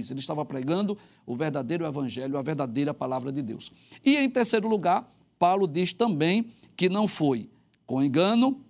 [0.00, 3.70] disse, ele estava pregando o verdadeiro evangelho, a verdadeira palavra de Deus.
[4.04, 7.50] E em terceiro lugar, Paulo diz também que não foi
[7.86, 8.60] com engano,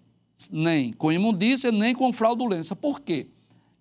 [0.50, 2.76] nem com imundícia, nem com fraudulência.
[2.76, 3.28] Por quê?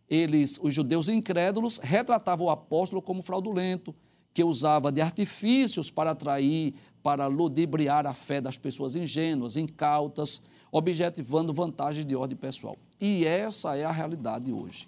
[0.10, 3.94] Eles, os judeus incrédulos, retratavam o apóstolo como fraudulento,
[4.34, 10.42] que usava de artifícios para atrair, para ludibriar a fé das pessoas ingênuas, incautas,
[10.72, 12.78] objetivando vantagens de ordem pessoal.
[13.00, 14.88] E essa é a realidade hoje.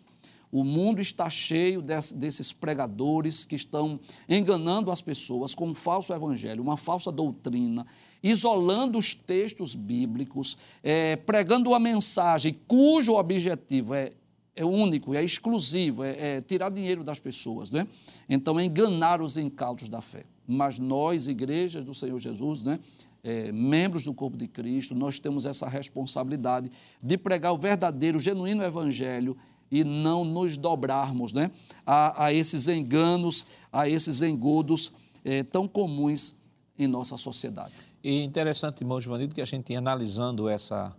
[0.51, 6.63] O mundo está cheio desses pregadores que estão enganando as pessoas com um falso evangelho,
[6.63, 7.85] uma falsa doutrina,
[8.23, 14.11] isolando os textos bíblicos, é, pregando uma mensagem cujo objetivo é,
[14.55, 17.87] é único, é exclusivo, é, é, tirar dinheiro das pessoas, né?
[18.27, 20.25] Então, enganar os incautos da fé.
[20.47, 22.79] Mas nós, igrejas do Senhor Jesus, né?
[23.23, 26.71] É, membros do corpo de Cristo, nós temos essa responsabilidade
[27.03, 29.35] de pregar o verdadeiro, genuíno evangelho
[29.71, 31.51] e não nos dobrarmos né,
[31.85, 34.91] a, a esses enganos, a esses engodos
[35.23, 36.35] é, tão comuns
[36.77, 37.73] em nossa sociedade.
[38.03, 40.95] E interessante, irmão Giovanildo, que a gente analisando essa,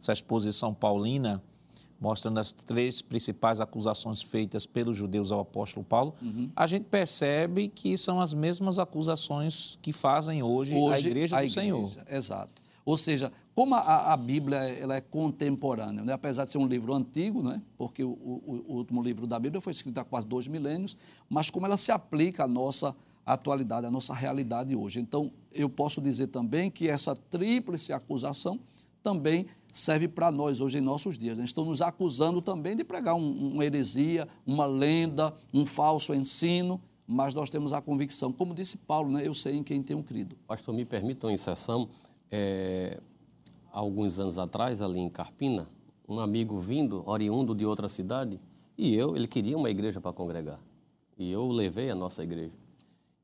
[0.00, 1.42] essa exposição paulina,
[2.00, 6.48] mostrando as três principais acusações feitas pelos judeus ao apóstolo Paulo, uhum.
[6.54, 11.40] a gente percebe que são as mesmas acusações que fazem hoje, hoje a igreja a
[11.40, 11.90] do igreja, Senhor.
[12.08, 12.67] Exato.
[12.88, 16.14] Ou seja, como a, a Bíblia ela é contemporânea, né?
[16.14, 17.60] apesar de ser um livro antigo, né?
[17.76, 20.96] porque o, o, o, último livro da Bíblia foi escrito há quase dois milênios,
[21.28, 25.00] mas como ela se aplica à nossa atualidade, à nossa realidade hoje.
[25.00, 28.58] Então, eu posso dizer também que essa tríplice acusação
[29.02, 31.36] também serve para nós hoje em nossos dias.
[31.36, 36.80] Eles estão nos acusando também de pregar um, uma heresia, uma lenda, um falso ensino,
[37.06, 39.26] mas nós temos a convicção, como disse Paulo, né?
[39.26, 40.36] eu sei em quem tenho crido.
[40.46, 41.86] Pastor, me permita uma inserção.
[42.30, 43.00] É,
[43.72, 45.68] alguns anos atrás, ali em Carpina,
[46.08, 48.40] um amigo vindo, oriundo de outra cidade,
[48.76, 50.60] e eu, ele queria uma igreja para congregar.
[51.18, 52.54] E eu levei a nossa igreja.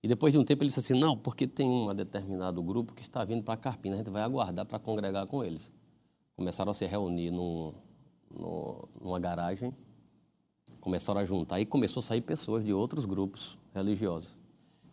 [0.02, 3.00] E depois de um tempo ele disse assim: não, porque tem um determinado grupo que
[3.00, 5.70] está vindo para Carpina, a gente vai aguardar para congregar com eles.
[6.36, 7.72] Começaram a se reunir num,
[8.30, 9.72] num, numa garagem,
[10.80, 14.28] começaram a juntar e começou a sair pessoas de outros grupos religiosos.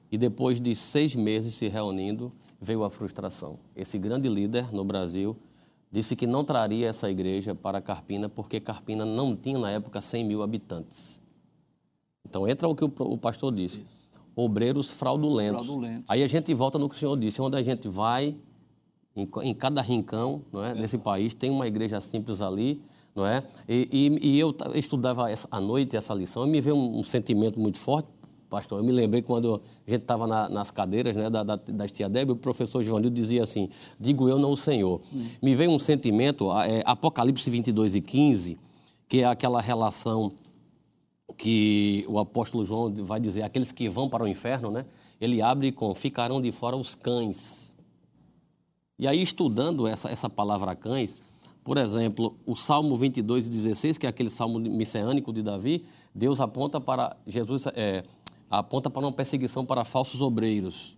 [0.10, 3.58] E depois de seis meses se reunindo, veio a frustração.
[3.76, 5.36] Esse grande líder no Brasil
[5.92, 10.24] disse que não traria essa igreja para Carpina porque Carpina não tinha na época 100
[10.24, 11.20] mil habitantes.
[12.24, 13.82] Então entra o que o pastor disse.
[13.82, 14.10] Isso.
[14.36, 15.66] Obreiros fraudulentos.
[15.66, 16.06] fraudulentos.
[16.08, 18.36] Aí a gente volta no que o senhor disse, onde a gente vai,
[19.16, 20.76] em, cada rincão não é, é.
[20.76, 22.82] desse país, tem uma igreja simples ali,
[23.14, 23.44] não é?
[23.68, 23.90] E,
[24.22, 27.60] e, e eu estudava essa, à noite essa lição e me veio um, um sentimento
[27.60, 28.08] muito forte,
[28.52, 31.88] pastor, eu me lembrei quando a gente estava na, nas cadeiras né, da, da, da
[31.88, 35.00] tia Débora, o professor Joanil dizia assim, digo eu, não o Senhor.
[35.14, 35.26] Hum.
[35.42, 38.60] Me veio um sentimento, é, Apocalipse 22 e 15,
[39.08, 40.34] que é aquela relação
[41.38, 44.86] que o apóstolo João vai dizer, aqueles que vão para o inferno, né?
[45.20, 47.74] Ele abre com, ficarão de fora os cães.
[49.00, 51.16] E aí, estudando essa, essa palavra cães,
[51.64, 56.42] por exemplo, o Salmo 22 e 16, que é aquele salmo messiânico de Davi, Deus
[56.42, 58.04] aponta para Jesus, é,
[58.52, 60.98] aponta para uma perseguição para falsos obreiros.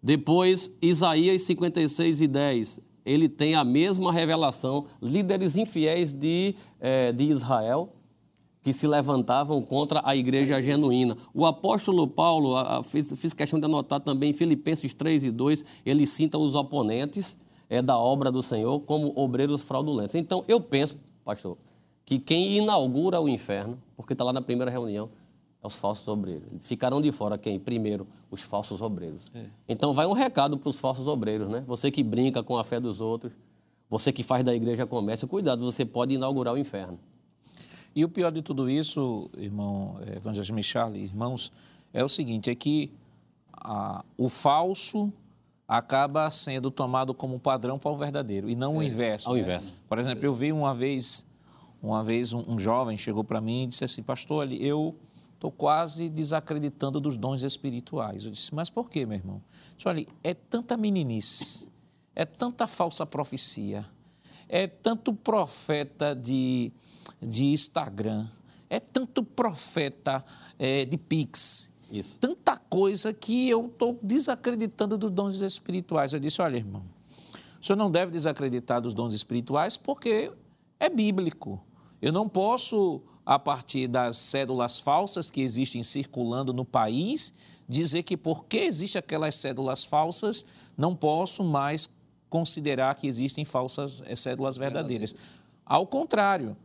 [0.00, 7.24] Depois, Isaías 56 e 10, ele tem a mesma revelação, líderes infiéis de, é, de
[7.24, 7.92] Israel,
[8.62, 11.16] que se levantavam contra a igreja genuína.
[11.32, 15.64] O apóstolo Paulo, a, a, fiz, fiz, questão de anotar também, Filipenses 3 e 2,
[15.84, 17.36] ele cita os oponentes
[17.68, 20.14] é, da obra do Senhor como obreiros fraudulentos.
[20.16, 21.56] Então, eu penso, pastor,
[22.04, 25.10] que quem inaugura o inferno, porque está lá na primeira reunião,
[25.62, 26.48] aos falsos obreiros.
[26.60, 27.58] Ficarão de fora quem?
[27.58, 29.26] Primeiro, os falsos obreiros.
[29.34, 29.44] É.
[29.68, 31.64] Então, vai um recado para os falsos obreiros, né?
[31.66, 33.32] Você que brinca com a fé dos outros,
[33.88, 36.98] você que faz da igreja comércio, cuidado, você pode inaugurar o inferno.
[37.94, 41.50] E o pior de tudo isso, irmão é, Evangelista Michale, irmãos,
[41.94, 42.92] é o seguinte, é que
[43.52, 45.10] a, o falso
[45.66, 49.28] acaba sendo tomado como padrão para o verdadeiro, e não é, o inverso.
[49.28, 49.40] Ao né?
[49.40, 49.74] inverso.
[49.88, 51.26] Por exemplo, eu vi uma vez,
[51.82, 54.94] uma vez um, um jovem chegou para mim e disse assim, pastor, eu
[55.36, 58.24] estou quase desacreditando dos dons espirituais.
[58.24, 59.42] Eu disse, mas por quê, meu irmão?
[59.76, 61.70] Disse, olha, é tanta meninice,
[62.14, 63.86] é tanta falsa profecia,
[64.48, 66.72] é tanto profeta de,
[67.22, 68.26] de Instagram,
[68.68, 70.24] é tanto profeta
[70.58, 72.18] é, de Pix, Isso.
[72.18, 76.12] tanta coisa que eu estou desacreditando dos dons espirituais.
[76.12, 76.84] Eu disse, olha, irmão,
[77.60, 80.32] o senhor não deve desacreditar dos dons espirituais porque
[80.80, 81.62] é bíblico.
[82.00, 87.34] Eu não posso a partir das cédulas falsas que existem circulando no país,
[87.68, 90.46] dizer que porque existem aquelas cédulas falsas,
[90.78, 91.90] não posso mais
[92.30, 95.40] considerar que existem falsas eh, cédulas verdadeiras.
[95.64, 96.56] Ao contrário,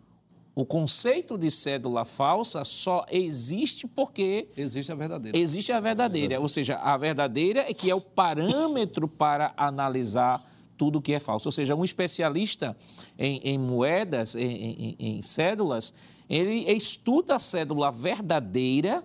[0.54, 5.38] o conceito de cédula falsa só existe porque Existe a verdadeira.
[5.38, 6.40] existe a verdadeira.
[6.40, 10.46] Ou seja, a verdadeira é que é o parâmetro para analisar
[10.78, 11.48] tudo que é falso.
[11.48, 12.76] Ou seja, um especialista
[13.18, 15.94] em, em moedas, em, em- em cédulas,
[16.32, 19.04] ele estuda a cédula verdadeira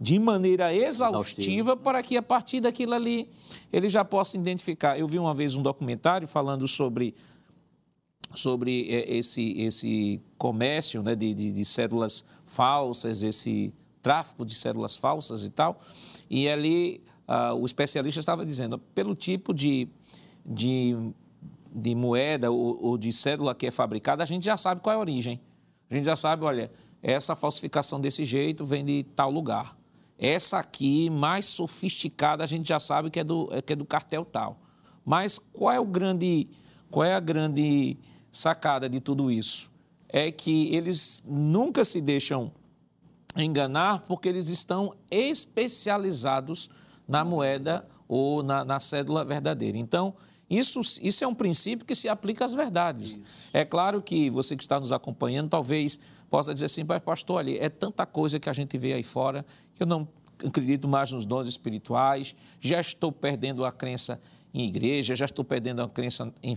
[0.00, 3.28] de maneira exaustiva para que a partir daquilo ali
[3.72, 4.96] ele já possa identificar.
[4.96, 7.16] Eu vi uma vez um documentário falando sobre
[8.32, 14.96] sobre eh, esse, esse comércio né, de, de, de cédulas falsas, esse tráfico de cédulas
[14.96, 15.80] falsas e tal.
[16.30, 19.88] E ali ah, o especialista estava dizendo, pelo tipo de,
[20.46, 20.94] de,
[21.74, 24.96] de moeda ou, ou de cédula que é fabricada, a gente já sabe qual é
[24.96, 25.40] a origem.
[25.90, 26.70] A gente já sabe, olha,
[27.02, 29.76] essa falsificação desse jeito vem de tal lugar.
[30.18, 34.24] Essa aqui, mais sofisticada, a gente já sabe que é do, que é do cartel
[34.24, 34.60] tal.
[35.04, 36.48] Mas qual é o grande,
[36.90, 37.96] qual é a grande
[38.30, 39.70] sacada de tudo isso?
[40.08, 42.52] É que eles nunca se deixam
[43.36, 46.68] enganar porque eles estão especializados
[47.06, 49.78] na moeda ou na, na cédula verdadeira.
[49.78, 50.14] Então,
[50.50, 53.20] isso, isso é um princípio que se aplica às verdades.
[53.52, 55.98] É claro que você que está nos acompanhando talvez
[56.30, 59.44] possa dizer assim, "Mas, pastor, ali é tanta coisa que a gente vê aí fora
[59.74, 60.08] que eu não
[60.44, 64.20] acredito mais nos dons espirituais, já estou perdendo a crença
[64.54, 66.56] em igreja, já estou perdendo a crença, em,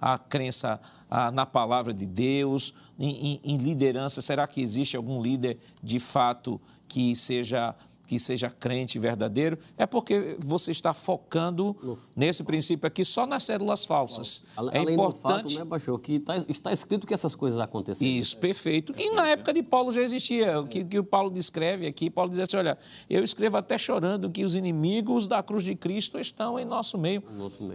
[0.00, 4.20] a crença ah, na palavra de Deus, em, em- em liderança.
[4.20, 7.74] Será que existe algum líder de fato que seja
[8.10, 9.56] que seja crente verdadeiro?
[9.78, 11.76] É porque você está focando
[12.16, 14.42] nesse princípio aqui só nas cédulas falsas.
[14.56, 15.58] Ale- É Além do fato, importante.
[15.60, 18.10] né, Pastor, que tá- está escrito que essas coisas aconteceram.
[18.10, 18.92] Isso, perfeito.
[18.92, 20.58] Que na época de Paulo já existia.
[20.58, 22.76] O que, que o Paulo descreve aqui, Paulo diz assim: olha,
[23.08, 27.22] eu escrevo até chorando que os inimigos da cruz de Cristo estão em nosso meio.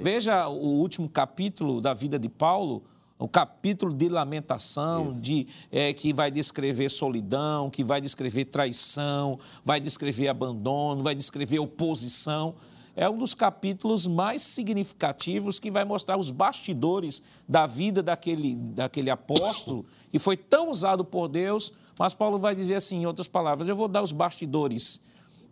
[0.01, 2.83] Veja o último capítulo da vida de Paulo.
[3.17, 9.79] O capítulo de lamentação, de, é, que vai descrever solidão, que vai descrever traição, vai
[9.79, 12.55] descrever abandono, vai descrever oposição
[12.95, 19.09] é um dos capítulos mais significativos que vai mostrar os bastidores da vida daquele, daquele
[19.09, 23.67] apóstolo, que foi tão usado por Deus, mas Paulo vai dizer assim, em outras palavras,
[23.67, 25.01] eu vou dar os bastidores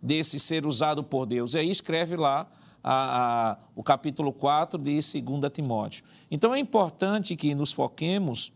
[0.02, 1.52] desse ser usado por Deus.
[1.52, 2.50] E aí escreve lá
[2.84, 6.04] a- a- o capítulo 4 de 2 Timóteo.
[6.30, 8.52] Então é importante que nos foquemos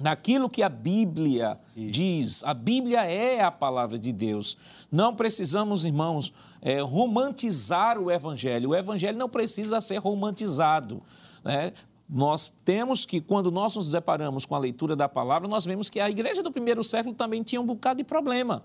[0.00, 2.44] naquilo que a Bíblia diz.
[2.44, 4.56] A Bíblia é a palavra de Deus.
[4.92, 8.70] Não precisamos, irmãos, eh, romantizar o Evangelho.
[8.70, 11.02] O Evangelho não precisa ser romantizado.
[11.44, 11.72] né?
[12.08, 16.00] Nós temos que, quando nós nos deparamos com a leitura da palavra, nós vemos que
[16.00, 18.62] a igreja do primeiro século também tinha um bocado de problema.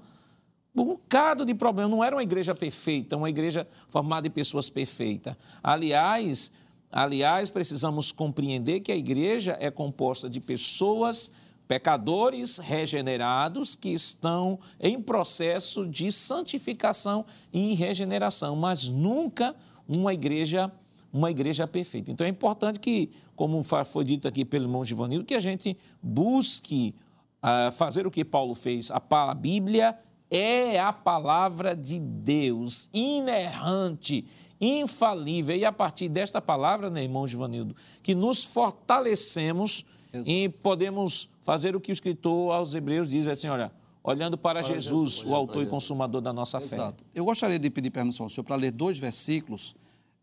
[0.73, 1.89] Bocado de problema.
[1.89, 5.35] Não era uma igreja perfeita, uma igreja formada de pessoas perfeitas.
[5.61, 6.51] Aliás,
[6.91, 11.29] aliás, precisamos compreender que a igreja é composta de pessoas,
[11.67, 19.55] pecadores regenerados que estão em processo de santificação e regeneração, mas nunca
[19.87, 20.71] uma igreja
[21.13, 22.11] uma igreja perfeita.
[22.11, 26.95] Então é importante que, como foi dito aqui pelo irmão Givanildo, que a gente busque
[27.39, 28.89] ah, fazer o que Paulo fez.
[28.89, 28.99] A,
[29.29, 29.95] a Bíblia
[30.35, 34.25] é a palavra de Deus, inerrante,
[34.59, 35.55] infalível.
[35.55, 39.85] E a partir desta palavra, né, irmão Givanildo, que nos fortalecemos
[40.25, 43.71] e podemos fazer o que o escritor aos Hebreus diz assim: olha,
[44.03, 46.75] olhando para, Jesus, o autor e consumador da nossa fé.
[46.75, 47.03] Exato.
[47.13, 49.75] Eu gostaria de pedir permissão ao senhor para ler dois versículos.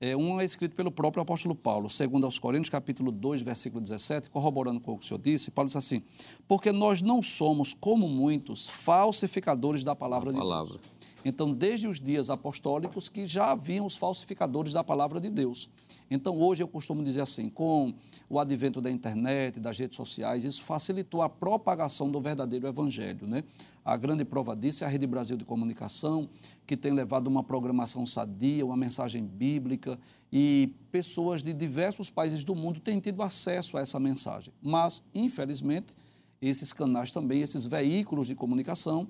[0.02, 4.30] É, um é escrito pelo próprio apóstolo Paulo, segundo aos Coríntios, capítulo 2, versículo 17,
[4.30, 6.02] corroborando com o que o senhor disse, Paulo diz assim,
[6.48, 10.72] porque nós não somos, como muitos, falsificadores da palavra de palavra.
[10.72, 10.99] Deus.
[11.24, 15.68] Então, desde os dias apostólicos que já haviam os falsificadores da palavra de Deus.
[16.10, 17.94] Então, hoje eu costumo dizer assim, com
[18.28, 23.44] o advento da internet, das redes sociais, isso facilitou a propagação do verdadeiro evangelho, né?
[23.84, 26.28] A grande prova disso é a Rede Brasil de Comunicação,
[26.66, 29.98] que tem levado uma programação sadia, uma mensagem bíblica,
[30.32, 34.52] e pessoas de diversos países do mundo têm tido acesso a essa mensagem.
[34.62, 35.92] Mas, infelizmente,
[36.40, 39.08] esses canais também, esses veículos de comunicação,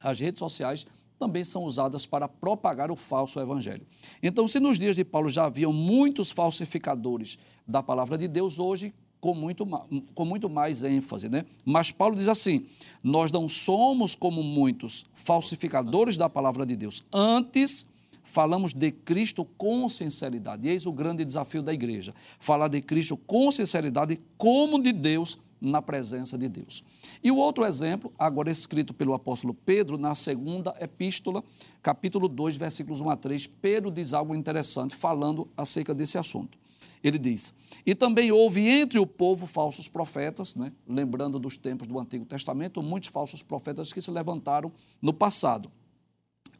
[0.00, 0.86] as redes sociais
[1.20, 3.86] também são usadas para propagar o falso evangelho.
[4.22, 8.94] Então, se nos dias de Paulo já haviam muitos falsificadores da palavra de Deus, hoje
[9.20, 9.66] com muito,
[10.14, 11.44] com muito mais ênfase, né?
[11.62, 12.64] Mas Paulo diz assim:
[13.04, 17.04] nós não somos como muitos falsificadores da palavra de Deus.
[17.12, 17.86] Antes,
[18.24, 20.66] falamos de Cristo com sinceridade.
[20.66, 25.38] E eis o grande desafio da igreja: falar de Cristo com sinceridade, como de Deus,
[25.60, 26.82] na presença de Deus.
[27.22, 31.44] E o outro exemplo, agora escrito pelo apóstolo Pedro, na segunda epístola,
[31.82, 36.58] capítulo 2, versículos 1 a 3, Pedro diz algo interessante falando acerca desse assunto.
[37.02, 37.52] Ele diz:
[37.84, 40.72] E também houve entre o povo falsos profetas, né?
[40.86, 45.70] lembrando dos tempos do Antigo Testamento, muitos falsos profetas que se levantaram no passado.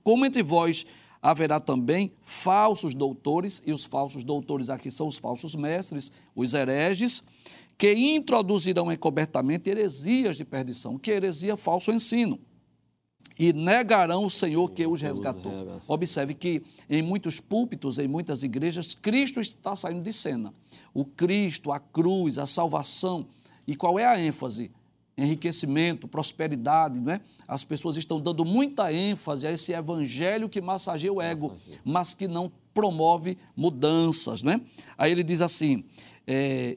[0.03, 0.87] Como entre vós
[1.23, 7.23] haverá também falsos doutores, e os falsos doutores aqui são os falsos mestres, os hereges,
[7.81, 12.39] que introduzirão encobertamente heresias de perdição, que heresia falso ensino
[13.39, 15.51] e negarão o Senhor que os resgatou.
[15.89, 20.53] Observe que em muitos púlpitos, em muitas igrejas, Cristo está saindo de cena.
[20.93, 23.27] O Cristo, a cruz, a salvação.
[23.67, 24.71] E qual é a ênfase?
[25.17, 27.21] Enriquecimento, prosperidade, não é?
[27.49, 31.81] As pessoas estão dando muita ênfase a esse evangelho que massageia o ego, massageia.
[31.83, 34.61] mas que não promove mudanças, não é?
[34.99, 35.83] Aí ele diz assim:
[36.27, 36.77] é,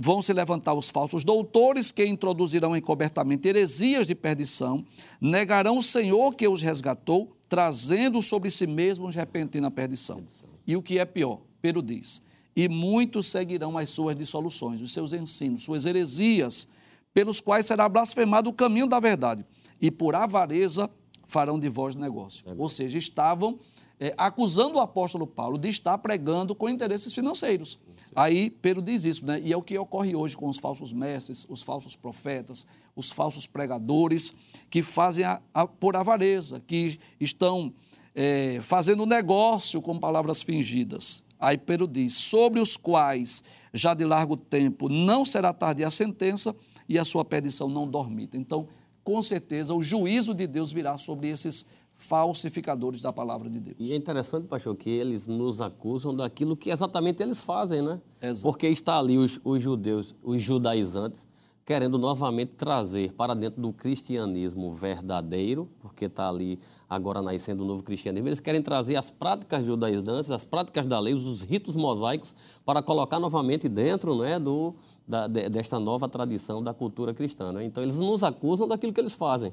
[0.00, 4.82] vão se levantar os falsos doutores que introduzirão encobertamente heresias de perdição,
[5.20, 10.24] negarão o Senhor que os resgatou, trazendo sobre si mesmos repentina perdição.
[10.66, 12.22] E o que é pior, Pedro diz,
[12.56, 16.66] e muitos seguirão as suas dissoluções, os seus ensinos, suas heresias,
[17.12, 19.44] pelos quais será blasfemado o caminho da verdade,
[19.82, 20.88] e por avareza
[21.26, 22.44] farão de vós negócio.
[22.56, 23.58] Ou seja, estavam
[24.00, 27.78] é, acusando o apóstolo Paulo de estar pregando com interesses financeiros.
[28.16, 29.38] Aí Pedro diz isso, né?
[29.44, 32.66] E é o que ocorre hoje com os falsos mestres, os falsos profetas,
[32.96, 34.34] os falsos pregadores,
[34.70, 37.72] que fazem a, a, por avareza, que estão
[38.14, 41.22] é, fazendo negócio com palavras fingidas.
[41.38, 46.56] Aí Pedro diz: sobre os quais já de largo tempo não será tarde a sentença
[46.88, 48.36] e a sua perdição não dormita.
[48.36, 48.66] Então,
[49.04, 51.66] com certeza, o juízo de Deus virá sobre esses
[52.00, 53.76] falsificadores da palavra de Deus.
[53.78, 58.00] E é interessante, pastor, que eles nos acusam daquilo que exatamente eles fazem, né?
[58.22, 58.42] Exato.
[58.42, 61.28] Porque está ali os, os judeus, os judaizantes,
[61.62, 67.82] querendo novamente trazer para dentro do cristianismo verdadeiro, porque está ali agora nascendo o novo
[67.82, 72.82] cristianismo, eles querem trazer as práticas judaizantes, as práticas da lei, os ritos mosaicos, para
[72.82, 74.74] colocar novamente dentro né, do,
[75.06, 77.52] da, desta nova tradição da cultura cristã.
[77.52, 77.66] Né?
[77.66, 79.52] Então, eles nos acusam daquilo que eles fazem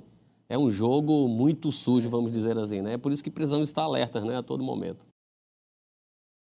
[0.49, 2.93] é um jogo muito sujo, vamos dizer assim, né?
[2.93, 5.05] É por isso que precisamos estar alertas, né, a todo momento.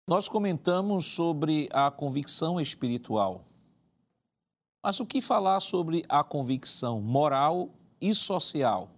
[0.07, 3.45] Nós comentamos sobre a convicção espiritual.
[4.83, 8.91] Mas o que falar sobre a convicção moral e social?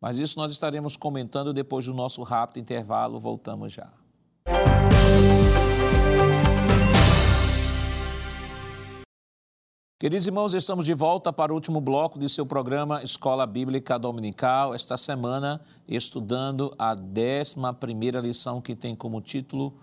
[0.00, 3.18] Mas isso nós estaremos comentando depois do nosso rápido intervalo.
[3.18, 3.92] Voltamos já.
[10.00, 14.74] Queridos irmãos, estamos de volta para o último bloco de seu programa Escola Bíblica Dominical.
[14.74, 19.74] Esta semana, estudando a 11 lição que tem como título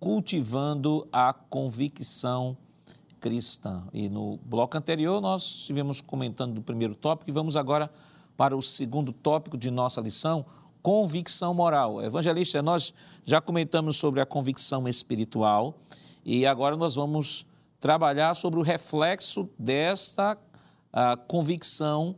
[0.00, 2.56] Cultivando a Convicção
[3.20, 3.82] Cristã.
[3.92, 7.90] E no bloco anterior, nós estivemos comentando do primeiro tópico e vamos agora
[8.34, 10.46] para o segundo tópico de nossa lição,
[10.80, 12.02] convicção moral.
[12.02, 12.94] Evangelista, nós
[13.26, 15.74] já comentamos sobre a convicção espiritual
[16.24, 17.44] e agora nós vamos
[17.80, 22.16] trabalhar sobre o reflexo desta uh, convicção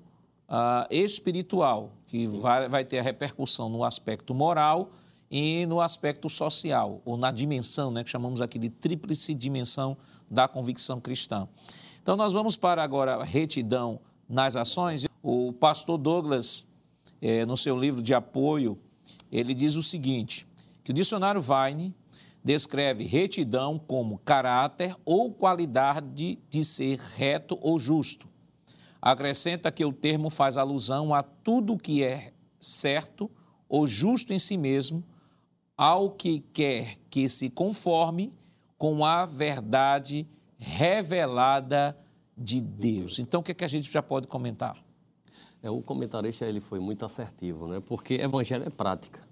[0.48, 4.90] uh, espiritual, que vai, vai ter a repercussão no aspecto moral
[5.30, 9.96] e no aspecto social, ou na dimensão, né, que chamamos aqui de tríplice dimensão
[10.30, 11.46] da convicção cristã.
[12.02, 15.06] Então, nós vamos para agora retidão nas ações.
[15.22, 16.66] O pastor Douglas,
[17.20, 18.78] eh, no seu livro de apoio,
[19.30, 20.46] ele diz o seguinte,
[20.82, 21.94] que o dicionário Vine
[22.49, 28.26] descreve retidão como caráter ou qualidade de ser reto ou justo.
[29.02, 33.31] Acrescenta que o termo faz alusão a tudo que é certo
[33.69, 35.05] ou justo em si mesmo,
[35.76, 38.33] ao que quer que se conforme
[38.78, 40.26] com a verdade
[40.57, 41.95] revelada
[42.35, 43.19] de Deus.
[43.19, 44.83] Então, o que, é que a gente já pode comentar?
[45.62, 47.78] É, o comentarista ele foi muito assertivo, né?
[47.78, 49.27] porque evangelho é prática.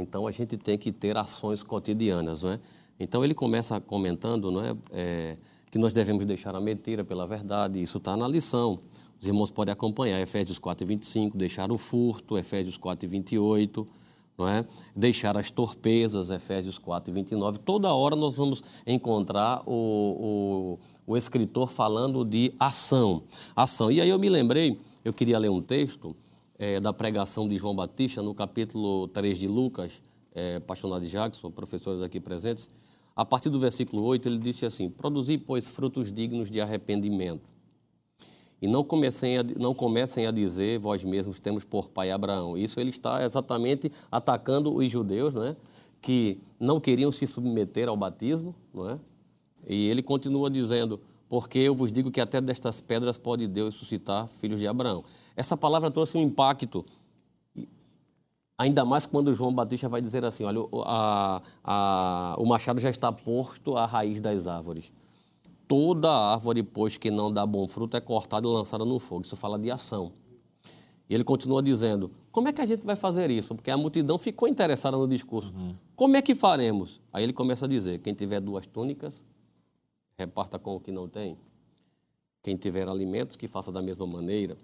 [0.00, 2.60] Então a gente tem que ter ações cotidianas, não é?
[2.98, 5.36] Então ele começa comentando, não é, é
[5.70, 7.80] que nós devemos deixar a mentira pela verdade.
[7.80, 8.80] Isso está na lição.
[9.20, 13.86] Os irmãos podem acompanhar Efésios 4 e 25, deixar o furto, Efésios 4 e 28,
[14.36, 14.64] não é?
[14.96, 17.58] deixar as torpezas, Efésios 4 e 29.
[17.58, 23.22] Toda hora nós vamos encontrar o, o, o escritor falando de ação.
[23.54, 23.92] Ação.
[23.92, 26.16] E aí eu me lembrei, eu queria ler um texto
[26.60, 30.02] é, da pregação de João Batista, no capítulo 3 de Lucas,
[30.34, 32.68] é, apaixonado de Jackson, professores aqui presentes,
[33.16, 37.48] a partir do versículo 8, ele disse assim: Produzi, pois, frutos dignos de arrependimento.
[38.60, 42.58] E não comecem, a, não comecem a dizer, vós mesmos temos por pai Abraão.
[42.58, 45.56] Isso ele está exatamente atacando os judeus, não é?
[46.02, 48.54] que não queriam se submeter ao batismo.
[48.72, 48.98] Não é?
[49.66, 54.28] E ele continua dizendo, porque eu vos digo que até destas pedras pode Deus suscitar
[54.28, 55.04] filhos de Abraão.
[55.36, 56.84] Essa palavra trouxe um impacto
[58.60, 62.90] Ainda mais quando João Batista vai dizer assim: olha, o, a, a, o machado já
[62.90, 64.92] está posto à raiz das árvores.
[65.66, 69.22] Toda árvore, pois, que não dá bom fruto é cortada e lançada no fogo.
[69.22, 70.12] Isso fala de ação.
[71.08, 73.54] E ele continua dizendo: como é que a gente vai fazer isso?
[73.54, 75.54] Porque a multidão ficou interessada no discurso.
[75.54, 75.74] Uhum.
[75.96, 77.00] Como é que faremos?
[77.10, 79.22] Aí ele começa a dizer: quem tiver duas túnicas,
[80.18, 81.38] reparta com o que não tem.
[82.42, 84.58] Quem tiver alimentos, que faça da mesma maneira.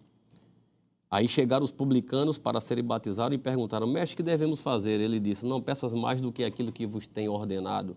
[1.10, 5.00] Aí chegaram os publicanos para serem batizados e perguntaram: Mestre, que devemos fazer?
[5.00, 7.96] Ele disse: Não peças mais do que aquilo que vos tem ordenado.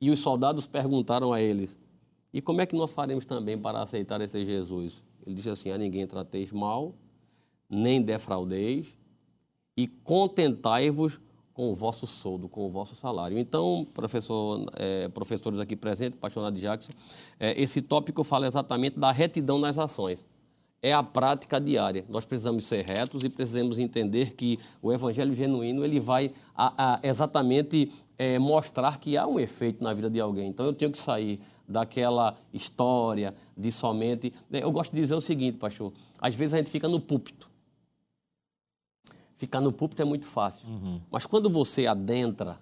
[0.00, 1.76] E os soldados perguntaram a eles:
[2.32, 5.02] E como é que nós faremos também para aceitar esse Jesus?
[5.26, 6.94] Ele disse assim: A ninguém trateis mal,
[7.68, 8.96] nem defraudeis,
[9.76, 11.20] e contentai-vos
[11.52, 13.36] com o vosso soldo, com o vosso salário.
[13.36, 16.92] Então, professor, é, professores aqui presentes, apaixonado Jackson,
[17.40, 20.24] é, esse tópico fala exatamente da retidão nas ações
[20.82, 22.04] é a prática diária.
[22.08, 27.00] Nós precisamos ser retos e precisamos entender que o evangelho genuíno ele vai a, a,
[27.02, 30.48] exatamente é, mostrar que há um efeito na vida de alguém.
[30.48, 34.32] Então eu tenho que sair daquela história de somente.
[34.48, 37.48] Né, eu gosto de dizer o seguinte, pastor: às vezes a gente fica no púlpito.
[39.36, 40.68] Ficar no púlpito é muito fácil.
[40.68, 41.00] Uhum.
[41.10, 42.58] Mas quando você adentra,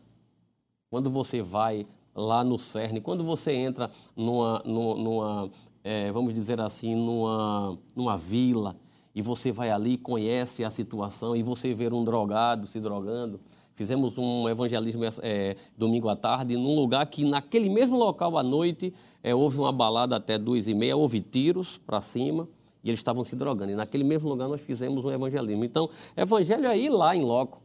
[0.91, 5.51] quando você vai lá no cerne, quando você entra numa, numa, numa
[5.87, 8.75] é, vamos dizer assim, numa, numa vila,
[9.15, 13.39] e você vai ali, conhece a situação, e você vê um drogado se drogando.
[13.73, 18.93] Fizemos um evangelismo é, domingo à tarde, num lugar que, naquele mesmo local à noite,
[19.23, 22.49] é, houve uma balada até duas e meia, houve tiros para cima,
[22.83, 23.71] e eles estavam se drogando.
[23.71, 25.65] E naquele mesmo lugar nós fizemos um evangelismo.
[25.65, 27.63] Então, evangelho é ir lá em loco.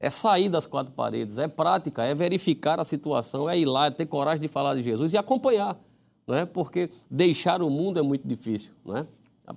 [0.00, 3.90] É sair das quatro paredes, é prática, é verificar a situação, é ir lá, é
[3.90, 5.78] ter coragem de falar de Jesus e acompanhar
[6.30, 6.46] não é?
[6.46, 8.72] porque deixar o mundo é muito difícil.
[8.84, 9.06] Não é?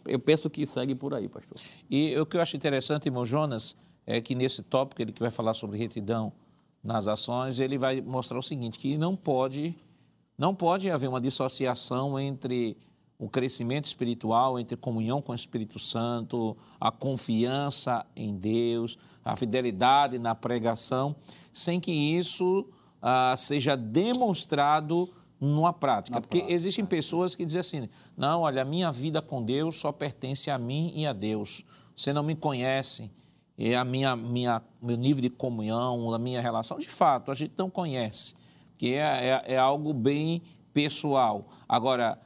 [0.06, 1.56] Eu penso que segue por aí, pastor.
[1.88, 3.76] E o que eu acho interessante, irmão Jonas,
[4.08, 6.34] é que nesse tópico, ele que vai falar sobre retidão
[6.84, 9.76] nas ações, ele vai mostrar o seguinte, que não pode,
[10.36, 12.76] não pode haver uma dissociação entre
[13.20, 20.18] o crescimento espiritual, entre comunhão com o Espírito Santo, a confiança em Deus, a fidelidade
[20.18, 21.16] na pregação,
[21.54, 22.68] sem que isso
[23.00, 25.08] ah, seja demonstrado
[25.44, 26.16] numa prática.
[26.16, 26.56] Na porque prática.
[26.56, 30.58] existem pessoas que dizem assim: não, olha, a minha vida com Deus só pertence a
[30.58, 31.66] mim e a Deus.
[31.96, 33.12] Você não me conhece.
[33.56, 37.54] E a minha, minha, meu nível de comunhão, a minha relação, de fato, a gente
[37.56, 38.34] não conhece,
[38.80, 40.42] que é, é, é algo bem
[40.74, 41.46] pessoal.
[41.70, 42.20] Agora,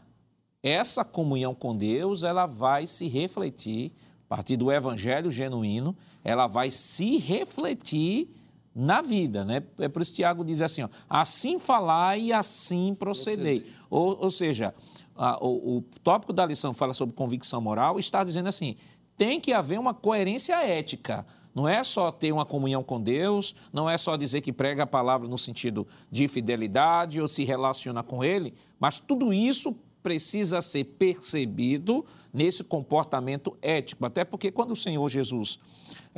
[0.63, 3.91] essa comunhão com Deus, ela vai se refletir,
[4.25, 8.29] a partir do evangelho genuíno, ela vai se refletir
[8.77, 9.63] na vida, né?
[9.79, 13.65] É por isso que Tiago diz assim, ó, assim falar e assim procedei.
[13.89, 14.71] Ou, ou seja,
[15.15, 18.75] a, o, o tópico da lição fala sobre convicção moral, está dizendo assim,
[19.17, 21.25] tem que haver uma coerência ética.
[21.55, 24.87] Não é só ter uma comunhão com Deus, não é só dizer que prega a
[24.87, 30.83] palavra no sentido de fidelidade ou se relaciona com Ele, mas tudo isso precisa ser
[30.83, 34.05] percebido nesse comportamento ético.
[34.05, 35.59] Até porque quando o Senhor Jesus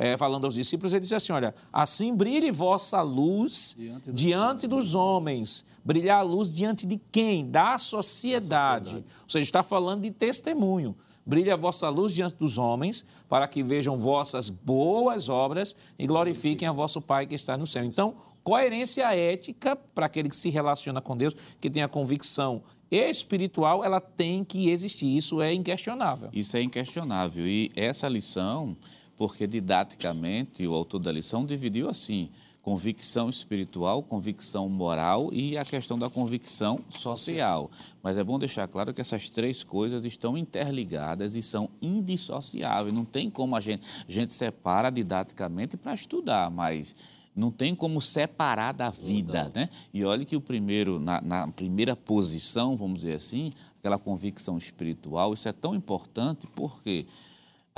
[0.02, 4.66] é, falando aos discípulos, ele diz assim: Olha, assim brilhe vossa luz diante dos, diante
[4.66, 5.62] dos homens.
[5.84, 7.46] Brilhar a luz diante de quem?
[7.46, 8.92] Da sociedade.
[8.92, 8.96] sociedade.
[9.24, 10.96] Ou seja, está falando de testemunho.
[11.26, 16.66] Brilhe a vossa luz diante dos homens, para que vejam vossas boas obras e glorifiquem
[16.66, 17.84] a vosso Pai que está no céu.
[17.84, 23.84] Então, coerência ética para aquele que se relaciona com Deus, que tem a convicção espiritual,
[23.84, 25.14] ela tem que existir.
[25.14, 26.30] Isso é inquestionável.
[26.32, 27.46] Isso é inquestionável.
[27.46, 28.76] E essa lição
[29.20, 32.30] porque didaticamente o autor da lição dividiu assim:
[32.62, 37.70] convicção espiritual, convicção moral e a questão da convicção social.
[38.02, 42.94] Mas é bom deixar claro que essas três coisas estão interligadas e são indissociáveis.
[42.94, 46.96] Não tem como a gente, a gente separa didaticamente para estudar, mas
[47.36, 49.68] não tem como separar da vida, né?
[49.92, 55.34] E olha que o primeiro, na, na, primeira posição, vamos dizer assim, aquela convicção espiritual,
[55.34, 57.04] isso é tão importante porque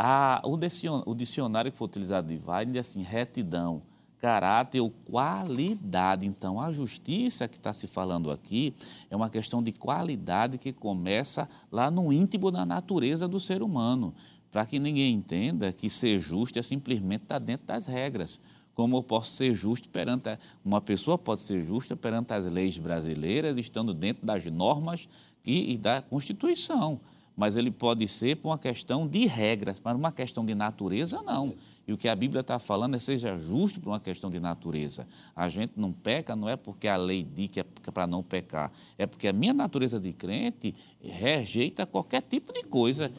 [0.04, 3.82] ah, o dicionário que foi utilizado de Weiner diz assim, retidão,
[4.18, 6.26] caráter ou qualidade.
[6.26, 8.74] Então, a justiça que está se falando aqui
[9.08, 14.12] é uma questão de qualidade que começa lá no íntimo da natureza do ser humano,
[14.50, 18.40] para que ninguém entenda que ser justo é simplesmente estar dentro das regras.
[18.74, 20.36] Como eu posso ser justo perante.
[20.64, 25.08] Uma pessoa pode ser justa perante as leis brasileiras, estando dentro das normas
[25.46, 27.00] e, e da Constituição
[27.36, 31.54] mas ele pode ser por uma questão de regras, mas uma questão de natureza, não.
[31.86, 35.06] E o que a Bíblia está falando é seja justo por uma questão de natureza.
[35.34, 38.70] A gente não peca não é porque a lei diz que é para não pecar,
[38.96, 43.10] é porque a minha natureza de crente rejeita qualquer tipo de coisa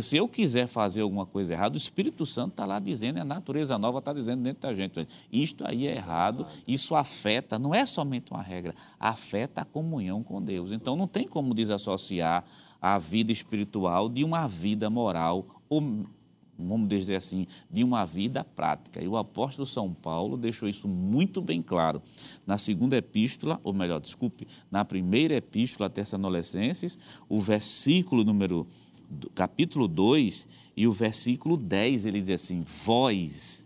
[0.00, 3.76] se eu quiser fazer alguma coisa errada, o Espírito Santo está lá dizendo, a natureza
[3.76, 5.06] nova está dizendo dentro da gente.
[5.30, 10.42] Isto aí é errado, isso afeta, não é somente uma regra, afeta a comunhão com
[10.42, 10.72] Deus.
[10.72, 12.42] Então não tem como desassociar
[12.94, 16.06] a vida espiritual de uma vida moral, ou
[16.56, 19.02] vamos dizer assim, de uma vida prática.
[19.02, 22.00] E o apóstolo São Paulo deixou isso muito bem claro
[22.46, 26.96] na segunda epístola, ou melhor, desculpe, na primeira epístola a Tessalonicenses,
[27.28, 28.64] o versículo número
[29.34, 30.46] capítulo 2
[30.76, 33.65] e o versículo 10, ele diz assim: Vós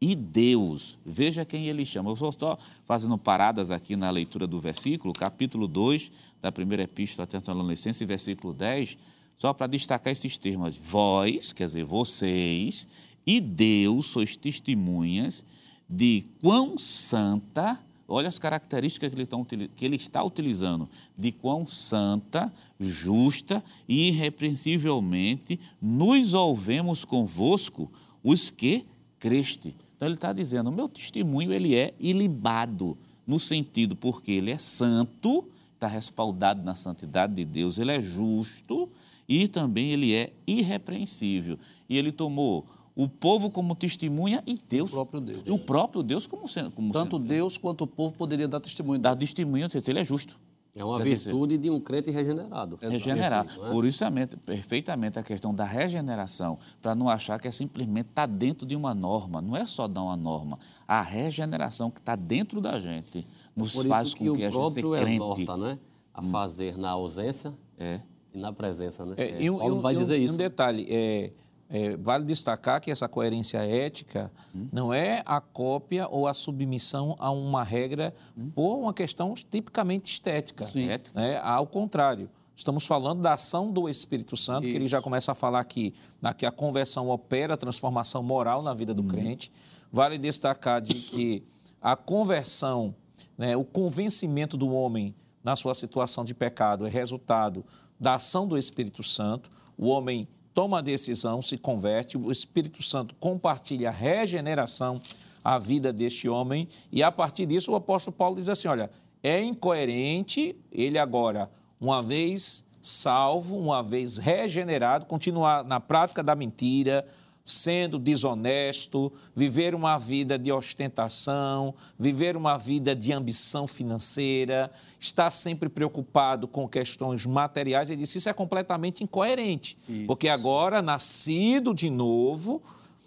[0.00, 2.08] e Deus, veja quem ele chama.
[2.08, 6.10] Eu estou só fazendo paradas aqui na leitura do versículo, capítulo 2
[6.40, 8.96] da primeira epístola Tessalonicenses, versículo 10,
[9.36, 10.76] só para destacar esses termos.
[10.78, 12.88] Vós, quer dizer, vocês,
[13.26, 15.44] e Deus sois testemunhas
[15.88, 17.78] de quão santa
[18.12, 26.34] Olha as características que ele, ele está utilizando: de quão santa, justa e irrepreensivelmente nos
[26.34, 27.88] ouvemos convosco
[28.20, 28.84] os que
[29.20, 29.76] creste.
[30.00, 34.56] Então ele está dizendo: o meu testemunho ele é ilibado, no sentido porque ele é
[34.56, 38.88] santo, está respaldado na santidade de Deus, ele é justo
[39.28, 41.58] e também ele é irrepreensível.
[41.86, 42.64] E ele tomou
[42.96, 44.90] o povo como testemunha e Deus.
[44.90, 45.42] O próprio Deus.
[45.44, 46.70] E o próprio Deus como sendo.
[46.70, 48.98] Como Tanto sendo, Deus quanto o povo poderia dar testemunho.
[48.98, 50.40] Dar testemunho, ele é justo.
[50.74, 52.78] É uma virtude de um crente regenerado.
[52.80, 53.44] Regenerar.
[53.44, 53.68] É?
[53.70, 54.10] Por isso, é
[54.46, 58.76] perfeitamente a questão da regeneração, para não achar que é simplesmente estar tá dentro de
[58.76, 59.40] uma norma.
[59.40, 60.58] Não é só dar uma norma.
[60.86, 64.88] A regeneração que está dentro da gente nos Por faz com que, a gente seja
[64.98, 65.14] crente.
[65.14, 65.78] exorta, né?
[66.14, 68.00] A fazer na ausência é.
[68.32, 69.14] e na presença, né?
[69.16, 70.34] É, e um, Paulo vai dizer isso.
[70.34, 71.32] um detalhe, é,
[71.70, 74.66] é, vale destacar que essa coerência ética hum.
[74.72, 78.50] não é a cópia ou a submissão a uma regra hum.
[78.52, 80.64] por uma questão tipicamente estética.
[80.64, 80.88] Sim.
[81.14, 81.40] Né?
[81.42, 82.28] Ao contrário.
[82.56, 84.72] Estamos falando da ação do Espírito Santo, Isso.
[84.72, 85.94] que ele já começa a falar aqui,
[86.36, 89.08] que a conversão opera a transformação moral na vida do hum.
[89.08, 89.50] crente.
[89.90, 91.42] Vale destacar de que
[91.80, 92.94] a conversão,
[93.38, 97.64] né, o convencimento do homem na sua situação de pecado é resultado
[97.98, 99.50] da ação do Espírito Santo.
[99.78, 100.28] O homem
[100.60, 105.00] toma a decisão, se converte, o Espírito Santo compartilha a regeneração
[105.42, 108.90] à vida deste homem, e a partir disso o apóstolo Paulo diz assim: olha,
[109.22, 117.06] é incoerente ele agora, uma vez salvo, uma vez regenerado, continuar na prática da mentira,
[117.44, 125.68] sendo desonesto, viver uma vida de ostentação, viver uma vida de ambição financeira, estar sempre
[125.68, 127.90] preocupado com questões materiais.
[127.90, 130.06] Ele disse: Isso é completamente incoerente, isso.
[130.06, 132.62] porque agora, nascido de novo,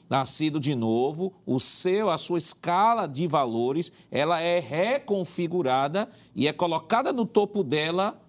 [0.09, 6.53] nascido de novo, o seu, a sua escala de valores, ela é reconfigurada e é
[6.53, 8.19] colocada no topo dela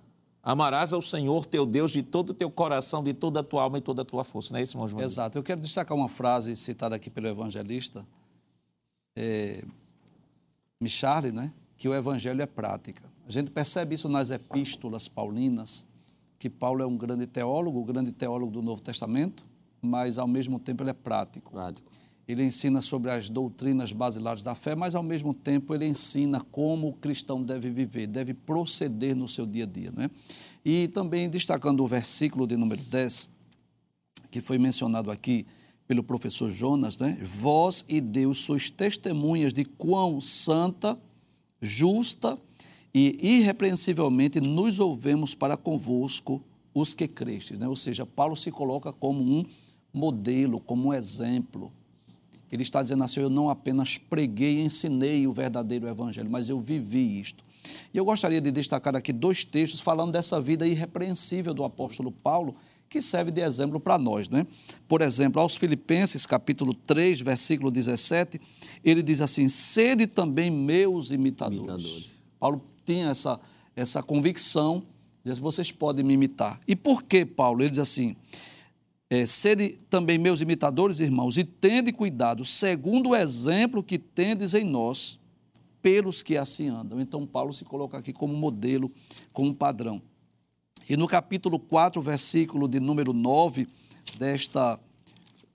[0.44, 3.78] Amarás ao Senhor teu Deus de todo o teu coração, de toda a tua alma
[3.78, 4.52] e toda a tua força.
[4.52, 5.02] Não é isso, irmão João?
[5.02, 5.38] Exato.
[5.38, 8.06] Eu quero destacar uma frase citada aqui pelo evangelista
[9.16, 9.64] é,
[10.78, 11.52] Michale, né?
[11.78, 13.04] que o evangelho é prática.
[13.26, 15.86] A gente percebe isso nas epístolas paulinas,
[16.38, 19.46] que Paulo é um grande teólogo, o grande teólogo do Novo Testamento,
[19.80, 21.52] mas ao mesmo tempo ele é prático.
[21.52, 21.90] Prático.
[22.26, 26.88] Ele ensina sobre as doutrinas basilares da fé, mas ao mesmo tempo ele ensina como
[26.88, 29.92] o cristão deve viver, deve proceder no seu dia a dia.
[29.94, 30.10] Né?
[30.64, 33.28] E também destacando o versículo de número 10,
[34.30, 35.46] que foi mencionado aqui
[35.86, 37.18] pelo professor Jonas, né?
[37.22, 40.98] Vós e Deus sois testemunhas de quão santa,
[41.60, 42.38] justa
[42.92, 47.58] e irrepreensivelmente nos ouvemos para convosco os que crestes.
[47.58, 47.68] Né?
[47.68, 49.44] Ou seja, Paulo se coloca como um
[49.92, 51.70] modelo, como um exemplo
[52.56, 56.58] ele está dizendo assim: eu não apenas preguei e ensinei o verdadeiro evangelho, mas eu
[56.58, 57.44] vivi isto.
[57.92, 62.54] E eu gostaria de destacar aqui dois textos falando dessa vida irrepreensível do apóstolo Paulo,
[62.88, 64.28] que serve de exemplo para nós.
[64.28, 64.46] Né?
[64.86, 68.40] Por exemplo, aos Filipenses, capítulo 3, versículo 17,
[68.84, 71.60] ele diz assim: Sede também meus imitadores.
[71.60, 72.10] imitadores.
[72.38, 73.40] Paulo tinha essa,
[73.74, 74.82] essa convicção,
[75.24, 76.60] diz, assim, vocês podem me imitar.
[76.68, 77.62] E por que, Paulo?
[77.62, 78.14] Ele diz assim:
[79.14, 84.64] é, sede também meus imitadores, irmãos, e tende cuidado, segundo o exemplo que tendes em
[84.64, 85.20] nós,
[85.80, 87.00] pelos que assim andam.
[87.00, 88.90] Então, Paulo se coloca aqui como modelo,
[89.32, 90.02] como padrão.
[90.88, 93.68] E no capítulo 4, versículo de número 9
[94.18, 94.80] desta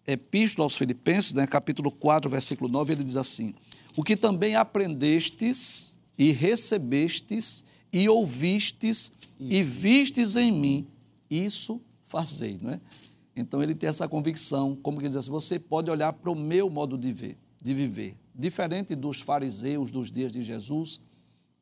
[0.07, 3.53] Epístola aos Filipenses, né, capítulo 4, versículo 9, ele diz assim:
[3.97, 10.87] O que também aprendestes e recebestes e ouvistes e vistes em mim,
[11.29, 12.81] isso fazei, não é?
[13.35, 16.69] Então ele tem essa convicção, como que diz assim, você pode olhar para o meu
[16.69, 20.99] modo de ver, de viver, diferente dos fariseus dos dias de Jesus,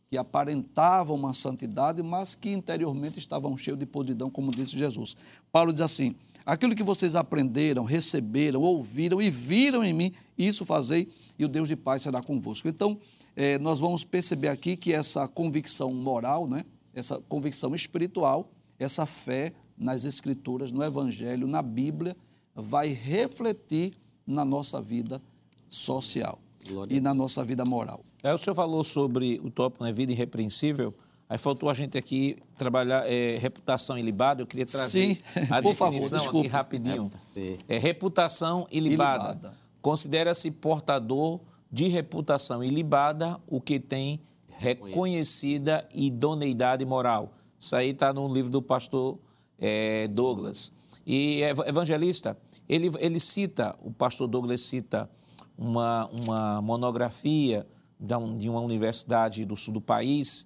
[0.09, 5.15] que aparentavam uma santidade, mas que interiormente estavam cheios de podridão, como disse Jesus.
[5.51, 11.09] Paulo diz assim: Aquilo que vocês aprenderam, receberam, ouviram e viram em mim, isso fazei,
[11.37, 12.69] e o Deus de paz será convosco.
[12.69, 12.97] Então,
[13.35, 18.49] eh, nós vamos perceber aqui que essa convicção moral, né, essa convicção espiritual,
[18.79, 22.15] essa fé nas Escrituras, no Evangelho, na Bíblia,
[22.55, 23.93] vai refletir
[24.25, 25.21] na nossa vida
[25.69, 28.03] social Glória e na nossa vida moral.
[28.23, 30.93] É, o senhor falou sobre o tópico, né, vida irrepreensível.
[31.29, 34.41] Aí faltou a gente aqui trabalhar é, reputação ilibada.
[34.41, 36.47] Eu queria trazer Sim, a por favor, definição desculpe.
[36.47, 37.11] aqui rapidinho.
[37.33, 37.57] Sim.
[37.67, 39.31] É, reputação ilibada.
[39.31, 39.57] Ilibada.
[39.81, 44.21] Considera-se portador de reputação ilibada o que tem
[44.57, 47.33] reconhecida idoneidade moral.
[47.59, 49.19] Isso aí está no livro do pastor
[49.59, 50.71] é, Douglas.
[51.05, 55.09] E ev- evangelista, ele, ele cita, o pastor Douglas cita
[55.57, 57.65] uma, uma monografia
[57.99, 60.45] de uma universidade do sul do país,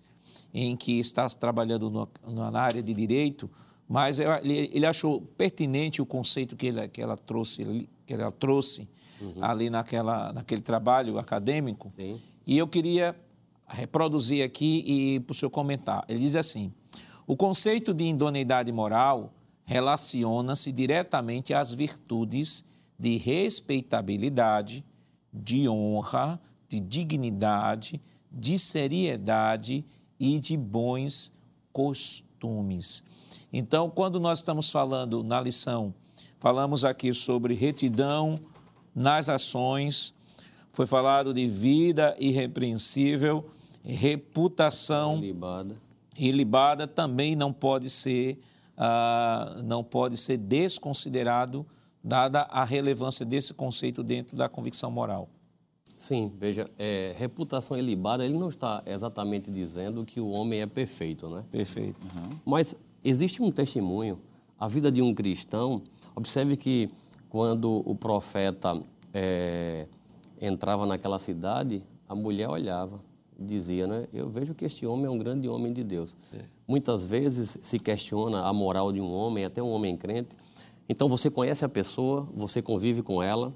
[0.54, 2.10] em que está trabalhando no-
[2.52, 3.50] na área de direito,
[3.88, 8.32] mas ele, ele achou pertinente o conceito que, ele, que ela trouxe, ali- que ela
[8.32, 8.88] trouxe
[9.42, 11.92] ali naquela, naquele trabalho acadêmico.
[12.00, 12.20] Sim.
[12.48, 13.16] E eu queria
[13.68, 16.04] reproduzir aqui e para o senhor comentar.
[16.08, 16.74] Ele diz assim:
[17.32, 19.32] o conceito de idoneidade moral
[19.64, 22.66] relaciona-se diretamente às virtudes
[23.00, 24.84] de respeitabilidade,
[25.32, 29.86] de honra, de dignidade, de seriedade
[30.20, 31.32] e de bons
[31.72, 33.02] costumes.
[33.54, 35.94] Então, quando nós estamos falando na lição,
[36.38, 38.42] falamos aqui sobre retidão
[38.94, 40.14] nas ações,
[40.74, 43.46] foi falado de vida irrepreensível,
[43.86, 45.22] reputação.
[46.28, 48.40] Ilibada também não pode ser
[48.78, 51.66] ah, não pode ser desconsiderado
[52.04, 55.30] dada a relevância desse conceito dentro da convicção moral.
[55.96, 61.30] Sim, veja, é, reputação ilibada, ele não está exatamente dizendo que o homem é perfeito,
[61.30, 61.46] né?
[61.52, 62.00] Perfeito.
[62.44, 64.20] Mas existe um testemunho,
[64.60, 65.84] a vida de um cristão.
[66.16, 66.90] Observe que
[67.30, 68.82] quando o profeta
[69.14, 69.86] eh,
[70.42, 73.00] entrava naquela cidade, a mulher olhava
[73.42, 74.06] dizia, né?
[74.14, 76.16] Eu vejo que este homem é um grande homem de Deus.
[76.68, 80.36] Muitas vezes se questiona a moral de um homem, até um homem crente.
[80.88, 83.54] Então você conhece a pessoa, você convive com ela,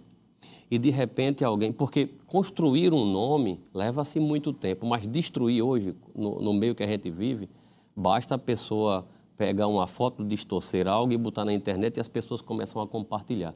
[0.69, 1.71] e de repente alguém.
[1.71, 6.87] Porque construir um nome leva-se muito tempo, mas destruir hoje, no, no meio que a
[6.87, 7.49] gente vive,
[7.95, 9.05] basta a pessoa
[9.37, 13.53] pegar uma foto, distorcer algo e botar na internet e as pessoas começam a compartilhar.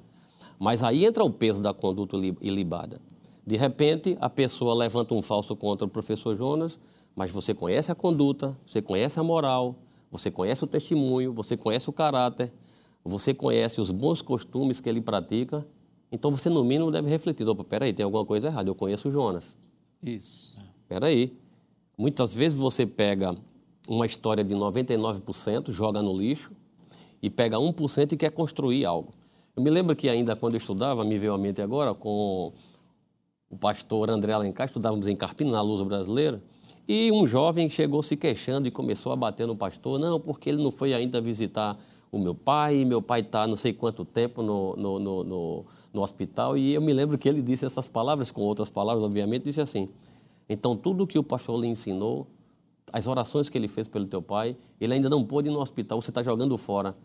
[0.59, 2.99] Mas aí entra o peso da conduta li- ilibada.
[3.49, 6.77] De repente, a pessoa levanta um falso contra o professor Jonas,
[7.15, 9.73] mas você conhece a conduta, você conhece a moral,
[10.11, 12.53] você conhece o testemunho, você conhece o caráter,
[13.03, 15.65] você conhece os bons costumes que ele pratica,
[16.11, 19.11] então você, no mínimo, deve refletir: opa, peraí, tem alguma coisa errada, eu conheço o
[19.11, 19.57] Jonas.
[19.99, 20.61] Isso.
[20.87, 21.35] Peraí.
[21.97, 23.35] Muitas vezes você pega
[23.87, 26.51] uma história de 99%, joga no lixo,
[27.19, 29.11] e pega 1% e quer construir algo.
[29.55, 32.53] Eu me lembro que ainda quando eu estudava, me veio à mente agora, com
[33.49, 36.41] o pastor André Alencar, estudávamos em Carpina, na Luz Brasileira,
[36.87, 40.61] e um jovem chegou se queixando e começou a bater no pastor, não, porque ele
[40.61, 41.77] não foi ainda visitar
[42.11, 46.01] o meu pai, meu pai está não sei quanto tempo no, no, no, no, no
[46.01, 49.61] hospital, e eu me lembro que ele disse essas palavras, com outras palavras, obviamente, disse
[49.61, 49.89] assim,
[50.47, 52.27] então tudo que o pastor lhe ensinou,
[52.91, 56.01] as orações que ele fez pelo teu pai, ele ainda não pôde ir no hospital,
[56.01, 56.95] você está jogando fora,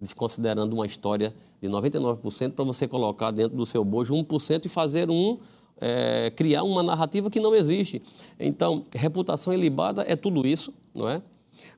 [0.00, 5.10] desconsiderando uma história de 99% para você colocar dentro do seu bojo 1% e fazer
[5.10, 5.38] um,
[5.80, 8.02] é, criar uma narrativa que não existe.
[8.38, 11.22] Então, reputação ilibada é tudo isso, não é?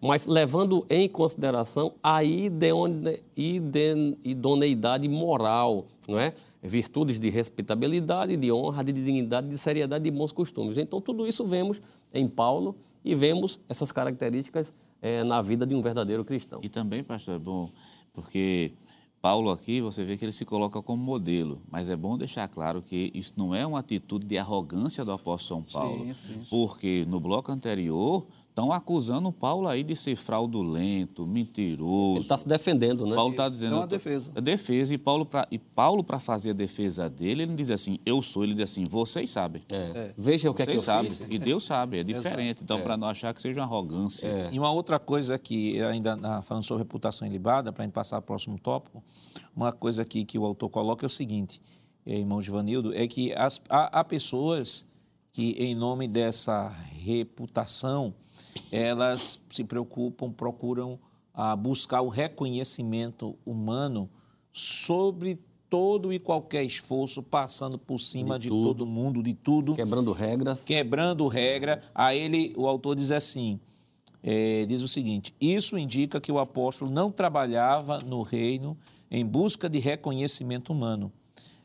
[0.00, 2.22] Mas levando em consideração a
[4.24, 6.34] idoneidade moral, não é?
[6.62, 10.76] Virtudes de respeitabilidade, de honra, de dignidade, de seriedade de bons costumes.
[10.78, 11.80] Então, tudo isso vemos
[12.12, 16.60] em Paulo e vemos essas características eh, na vida de um verdadeiro cristão.
[16.62, 17.70] E também, pastor, é bom,
[18.12, 18.72] porque
[19.20, 22.80] Paulo aqui, você vê que ele se coloca como modelo, mas é bom deixar claro
[22.80, 26.04] que isso não é uma atitude de arrogância do apóstolo São Paulo.
[26.06, 26.50] Sim, sim, sim.
[26.50, 28.26] Porque no bloco anterior
[28.60, 32.16] estão acusando Paulo aí de ser fraudulento, mentiroso.
[32.16, 33.14] Ele está se defendendo, né?
[33.14, 33.74] Paulo está Isso dizendo.
[33.74, 34.32] é uma defesa.
[34.34, 34.94] É defesa.
[34.94, 38.20] E Paulo, para e Paulo, para fazer a defesa dele, ele não diz assim, eu
[38.22, 39.62] sou, ele diz assim, vocês sabem.
[39.68, 40.14] É.
[40.16, 41.10] Veja o que é que Vocês eu sabem.
[41.10, 41.26] fiz.
[41.30, 42.62] E Deus sabe, é diferente.
[42.62, 44.28] Então, para não achar que seja uma arrogância.
[44.52, 48.24] E uma outra coisa que, ainda falando sobre reputação ilibada, para a gente passar para
[48.24, 49.02] o próximo tópico,
[49.56, 51.60] uma coisa aqui que o autor coloca é o seguinte,
[52.06, 54.86] eh, irmão Givanildo, é que as- há, há pessoas
[55.32, 56.68] que, em nome dessa
[57.04, 58.14] reputação,
[58.70, 60.98] elas se preocupam, procuram
[61.34, 64.10] ah, buscar o reconhecimento humano
[64.52, 70.62] sobre todo e qualquer esforço, passando por cima de, todo mundo, de tudo Quebrando regras.
[70.64, 71.80] quebrando regra.
[71.94, 73.60] A ele, o autor diz assim,
[74.22, 78.76] é, diz o seguinte, isso indica que o apóstolo não trabalhava no reino
[79.10, 81.12] em busca de reconhecimento humano.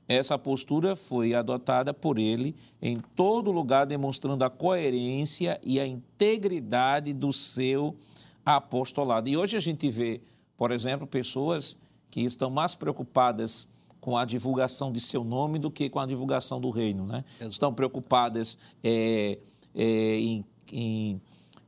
[0.08, 7.12] Essa postura foi adotada por ele em todo lugar, demonstrando a coerência e a integridade
[7.12, 7.96] do seu
[8.46, 9.28] apostolado.
[9.28, 10.22] E hoje a gente vê,
[10.56, 11.78] por exemplo, pessoas
[12.12, 13.68] que estão mais preocupadas
[14.00, 17.08] com a divulgação de seu nome do que com a divulgação do reino.
[17.08, 17.26] Né?
[17.42, 19.40] Estão preocupadas é,
[19.74, 21.22] é, em, em,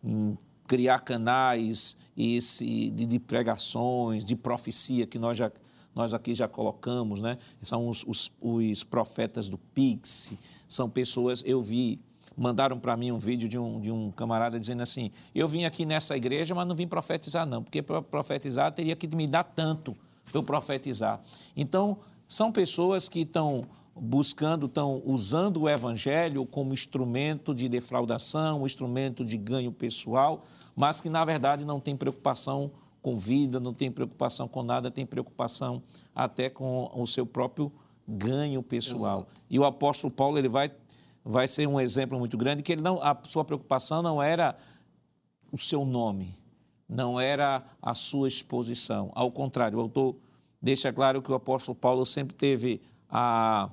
[0.04, 5.52] em, criar canais esse, de, de, pregações, de profecia, que nós, já,
[5.98, 7.22] nós aqui já colocamos.
[7.22, 7.38] Né?
[7.62, 10.34] São os, os, os profetas do Pix,
[10.70, 12.00] são pessoas, eu vi
[12.40, 15.86] mandaram para mim um vídeo de um, de um camarada dizendo assim: Eu vim aqui
[15.86, 19.98] nessa igreja, mas não vim profetizar, não, porque para profetizar teria que me dar tanto
[20.24, 21.20] para eu profetizar.
[21.56, 23.64] Então, são pessoas que estão
[23.96, 30.44] buscando, estão usando o evangelho como instrumento de defraudação, instrumento de ganho pessoal,
[30.76, 32.72] mas que na verdade não tem preocupação
[33.08, 35.82] com vida, não tem preocupação com nada, tem preocupação
[36.14, 37.72] até com o seu próprio
[38.06, 39.20] ganho pessoal.
[39.20, 39.42] Exato.
[39.50, 40.70] E o apóstolo Paulo ele vai
[41.24, 44.58] vai ser um exemplo muito grande que ele não a sua preocupação não era
[45.54, 46.36] o seu nome,
[46.88, 49.10] não era a sua exposição.
[49.16, 50.18] Ao contrário, o autor
[50.62, 53.70] deixa claro que o apóstolo Paulo sempre teve a,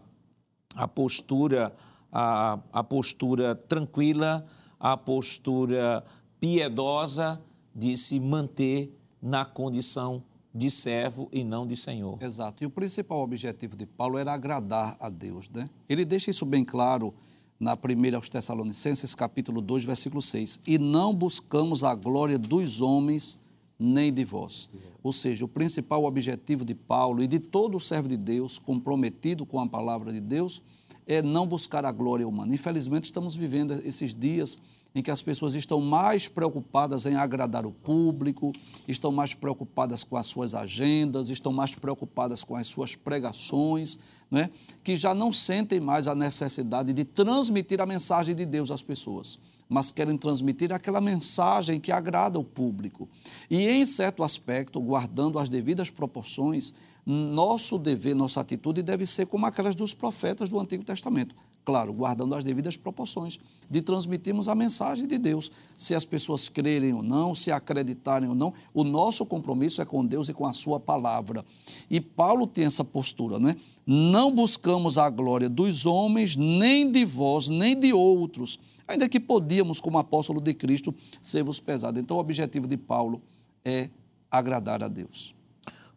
[0.76, 1.74] a postura
[2.12, 4.46] a, a postura tranquila,
[4.78, 6.04] a postura
[6.38, 7.42] piedosa
[7.74, 10.22] de se manter na condição
[10.54, 12.22] de servo e não de senhor.
[12.22, 12.62] Exato.
[12.62, 15.70] E o principal objetivo de Paulo era agradar a Deus, né?
[15.88, 17.14] Ele deixa isso bem claro
[17.58, 20.60] na primeira aos Tessalonicenses, capítulo 2, versículo 6.
[20.66, 23.40] E não buscamos a glória dos homens,
[23.78, 24.68] nem de vós.
[25.02, 29.58] Ou seja, o principal objetivo de Paulo e de todo servo de Deus comprometido com
[29.58, 30.60] a palavra de Deus
[31.06, 32.54] é não buscar a glória humana.
[32.54, 34.58] Infelizmente, estamos vivendo esses dias
[34.94, 38.52] em que as pessoas estão mais preocupadas em agradar o público,
[38.86, 43.98] estão mais preocupadas com as suas agendas, estão mais preocupadas com as suas pregações,
[44.30, 44.50] né?
[44.84, 49.38] que já não sentem mais a necessidade de transmitir a mensagem de Deus às pessoas
[49.68, 53.08] mas querem transmitir aquela mensagem que agrada o público.
[53.50, 59.46] E, em certo aspecto, guardando as devidas proporções, nosso dever, nossa atitude deve ser como
[59.46, 61.34] aquelas dos profetas do Antigo Testamento.
[61.64, 63.38] Claro, guardando as devidas proporções,
[63.70, 65.50] de transmitirmos a mensagem de Deus.
[65.76, 70.04] Se as pessoas crerem ou não, se acreditarem ou não, o nosso compromisso é com
[70.04, 71.44] Deus e com a Sua palavra.
[71.90, 73.56] E Paulo tem essa postura, não é?
[73.86, 79.80] Não buscamos a glória dos homens, nem de vós, nem de outros ainda que podíamos,
[79.80, 81.98] como apóstolo de Cristo, ser-vos pesado.
[81.98, 83.22] Então, o objetivo de Paulo
[83.64, 83.90] é
[84.30, 85.34] agradar a Deus.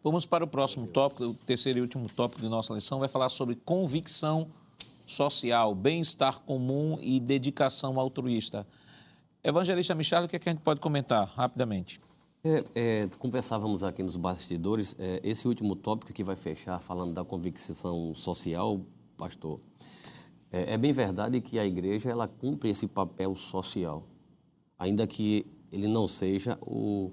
[0.02, 3.28] Vamos para o próximo tópico, o terceiro e último tópico de nossa lição, vai falar
[3.28, 4.48] sobre convicção
[5.08, 8.66] social, bem-estar comum e dedicação altruísta.
[9.42, 12.00] Evangelista Michel, o que, é que a gente pode comentar rapidamente?
[12.44, 17.24] É, é, conversávamos aqui nos bastidores, é, esse último tópico que vai fechar falando da
[17.24, 18.80] convicção social,
[19.16, 19.60] pastor,
[20.52, 24.06] é, é, bem verdade que a igreja ela cumpre esse papel social,
[24.78, 27.10] ainda que ele não seja o,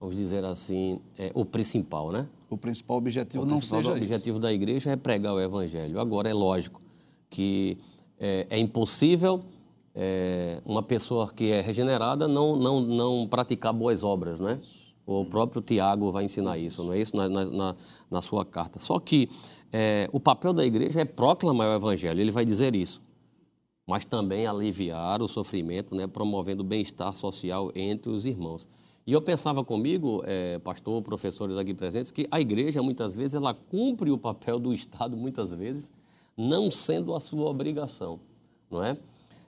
[0.00, 2.28] vamos dizer assim, é, o principal, né?
[2.50, 6.00] O principal objetivo o não principal seja O objetivo da igreja é pregar o evangelho.
[6.00, 6.80] Agora, é lógico
[7.28, 7.78] que
[8.18, 9.42] é, é impossível
[9.94, 14.60] é, uma pessoa que é regenerada não, não, não praticar boas obras, né?
[15.04, 17.16] O próprio Tiago vai ensinar isso, não é isso?
[17.16, 17.76] Na, na,
[18.10, 18.78] na sua carta.
[18.78, 19.28] Só que
[19.72, 23.00] é, o papel da igreja é proclamar o evangelho, ele vai dizer isso.
[23.86, 28.68] Mas também aliviar o sofrimento, né, promovendo o bem-estar social entre os irmãos.
[29.06, 33.54] E eu pensava comigo, é, pastor, professores aqui presentes, que a igreja, muitas vezes, ela
[33.54, 35.90] cumpre o papel do Estado, muitas vezes,
[36.38, 38.20] não sendo a sua obrigação,
[38.70, 38.96] não é?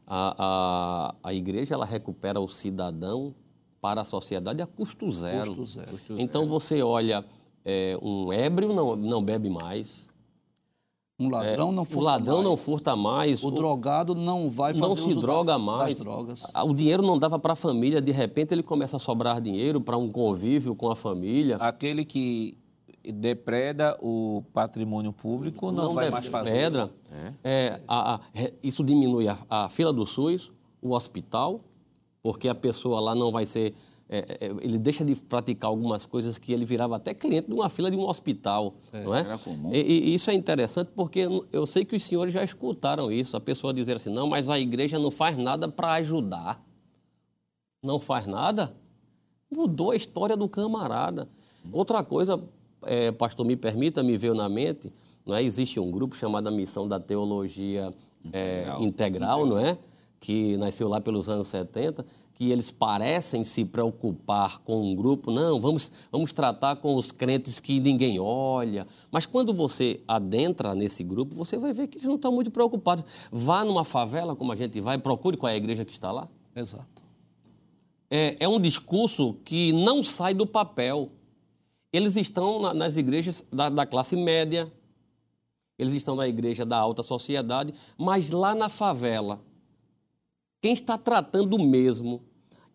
[0.05, 3.33] A, a, a igreja, ela recupera o cidadão
[3.81, 5.55] para a sociedade a custo zero.
[5.55, 5.97] Custo zero.
[6.19, 7.25] Então, você olha,
[7.65, 10.11] é, um ébrio não, não bebe mais,
[11.21, 11.97] um ladrão é, não furta mais.
[11.97, 12.45] O ladrão mais.
[12.47, 13.45] não furta mais.
[13.45, 15.95] O, o, drogado não vai fazer Não se droga da, mais.
[15.95, 16.53] Das drogas.
[16.65, 19.99] O dinheiro não dava para a família, de repente ele começa a sobrar dinheiro para
[19.99, 21.57] um convívio com a família.
[21.57, 22.57] Aquele que
[23.05, 26.53] depreda o patrimônio público não, não vai mais fazer.
[26.53, 27.33] Pedra, é.
[27.43, 28.21] É, a, a,
[28.63, 31.61] isso diminui a, a fila do SUS, o hospital,
[32.23, 33.75] porque a pessoa lá não vai ser
[34.13, 37.71] é, é, ele deixa de praticar algumas coisas que ele virava até cliente de uma
[37.71, 39.21] fila de um hospital, é, não é?
[39.21, 39.73] Era comum.
[39.73, 43.41] E, e, isso é interessante porque eu sei que os senhores já escutaram isso, a
[43.41, 46.61] pessoa dizer assim, não, mas a igreja não faz nada para ajudar.
[47.81, 48.75] Não faz nada?
[49.49, 51.29] Mudou a história do camarada.
[51.73, 52.43] Outra coisa,
[52.83, 54.93] é, pastor, me permita, me veio na mente,
[55.27, 55.43] não é?
[55.43, 57.93] Existe um grupo chamado Missão da Teologia
[58.33, 59.79] é, Integral, Integral, não é?
[60.19, 62.05] Que nasceu lá pelos anos 70
[62.41, 67.61] que eles parecem se preocupar com um grupo, não, vamos, vamos tratar com os crentes
[67.61, 68.87] que ninguém olha.
[69.11, 73.05] Mas quando você adentra nesse grupo, você vai ver que eles não estão muito preocupados.
[73.31, 76.27] Vá numa favela, como a gente vai, procure qual é a igreja que está lá.
[76.57, 77.03] Exato.
[78.11, 81.11] É, é um discurso que não sai do papel.
[81.93, 84.73] Eles estão na, nas igrejas da, da classe média,
[85.79, 89.43] eles estão na igreja da alta sociedade, mas lá na favela,
[90.61, 92.23] quem está tratando o mesmo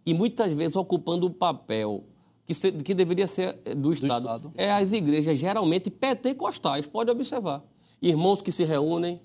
[0.05, 2.03] e muitas vezes ocupando o papel
[2.45, 6.88] que, se, que deveria ser eh, do Estado, do Estado, é as igrejas geralmente pentecostais,
[6.88, 7.63] pode observar.
[8.01, 9.22] Irmãos que se reúnem,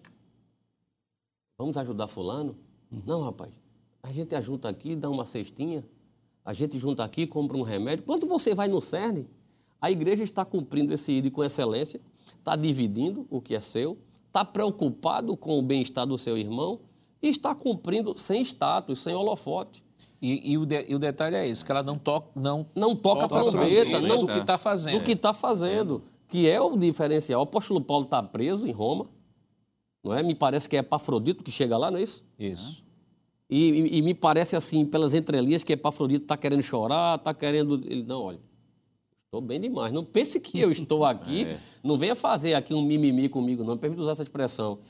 [1.58, 2.56] vamos ajudar fulano?
[2.90, 3.02] Uhum.
[3.06, 3.52] Não, rapaz,
[4.02, 5.84] a gente ajunta aqui, dá uma cestinha,
[6.44, 8.04] a gente junta aqui, compra um remédio.
[8.04, 9.26] Quando você vai no CERN,
[9.80, 12.00] a igreja está cumprindo esse ídolo com excelência,
[12.38, 16.80] está dividindo o que é seu, está preocupado com o bem-estar do seu irmão
[17.22, 19.82] e está cumprindo sem status, sem holofote.
[20.22, 22.94] E, e, o de, e, o detalhe é esse, que ela não, to, não, não
[22.94, 24.98] toca, toca trombeta, não do que está fazendo.
[24.98, 27.40] Do que está fazendo, que é o diferencial.
[27.40, 29.06] O apóstolo Paulo está preso em Roma,
[30.04, 30.22] não é?
[30.22, 32.22] Me parece que é Epafrodito que chega lá, não é isso?
[32.38, 32.84] Isso.
[33.48, 37.80] E, e, e me parece assim, pelas entrelinhas, que Epafrodito está querendo chorar, está querendo...
[37.84, 38.40] Ele, não, olha,
[39.30, 39.92] estou bem demais.
[39.92, 41.58] Não pense que eu estou aqui, é.
[41.84, 43.74] não venha fazer aqui um mimimi comigo, não.
[43.74, 44.80] Me permite usar essa expressão.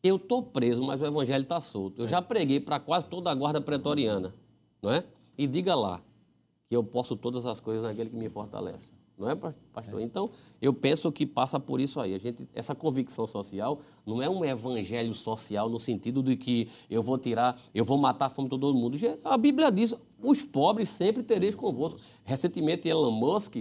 [0.00, 2.00] Eu estou preso, mas o evangelho está solto.
[2.00, 2.08] Eu é.
[2.08, 4.32] já preguei para quase toda a guarda pretoriana
[4.80, 5.04] não é?
[5.36, 6.00] E diga lá
[6.68, 8.92] que eu posso todas as coisas naquele que me fortalece.
[9.16, 10.00] Não é, pastor?
[10.00, 10.04] É.
[10.04, 10.30] Então,
[10.62, 12.14] eu penso que passa por isso aí.
[12.14, 17.02] A gente, essa convicção social não é um evangelho social no sentido de que eu
[17.02, 18.96] vou tirar, eu vou matar a fome de todo mundo.
[19.24, 19.92] A Bíblia diz:
[20.22, 21.98] os pobres sempre tereis convosco.
[22.22, 23.56] Recentemente, Elon Musk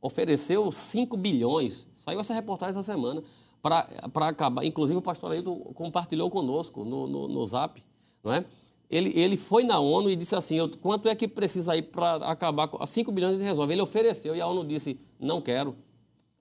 [0.00, 1.88] ofereceu 5 bilhões.
[1.94, 3.22] Saiu essa reportagem essa semana
[3.62, 4.64] para acabar.
[4.64, 7.82] Inclusive, o pastor Ailton compartilhou conosco no, no, no Zap,
[8.22, 8.44] não é?
[8.90, 12.68] ele, ele foi na ONU e disse assim, quanto é que precisa ir para acabar
[12.68, 12.84] com...
[12.84, 13.72] 5 bilhões de resolve.
[13.72, 15.76] Ele ofereceu e a ONU disse, não quero.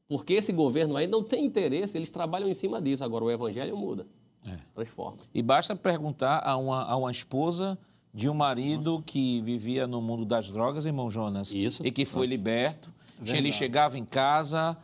[0.07, 3.03] Porque esse governo aí não tem interesse, eles trabalham em cima disso.
[3.03, 4.07] Agora o evangelho muda,
[4.45, 4.57] é.
[4.73, 5.17] transforma.
[5.33, 7.77] E basta perguntar a uma, a uma esposa
[8.13, 9.03] de um marido Nossa.
[9.03, 11.85] que vivia no mundo das drogas, irmão Jonas, Isso.
[11.85, 12.29] e que foi Nossa.
[12.29, 12.93] liberto.
[13.17, 13.37] Verdade.
[13.37, 14.77] Ele chegava em casa,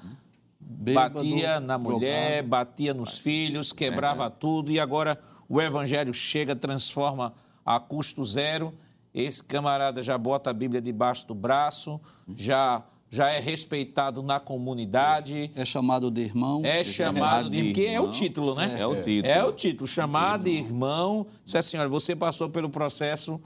[0.60, 2.48] Bêbado, batia na mulher, drogado.
[2.48, 4.30] batia nos filhos, quebrava é.
[4.30, 7.34] tudo, e agora o evangelho chega, transforma
[7.66, 8.74] a custo zero.
[9.14, 12.02] Esse camarada já bota a Bíblia debaixo do braço,
[12.36, 15.52] já já é respeitado na comunidade.
[15.56, 16.66] É chamado de irmão.
[16.66, 18.76] É chamado de, irmão, porque é o título, né?
[18.80, 19.32] É, o título.
[19.32, 21.28] É o título, chamado de irmão.
[21.46, 23.40] Disse assim, olha, você passou pelo processo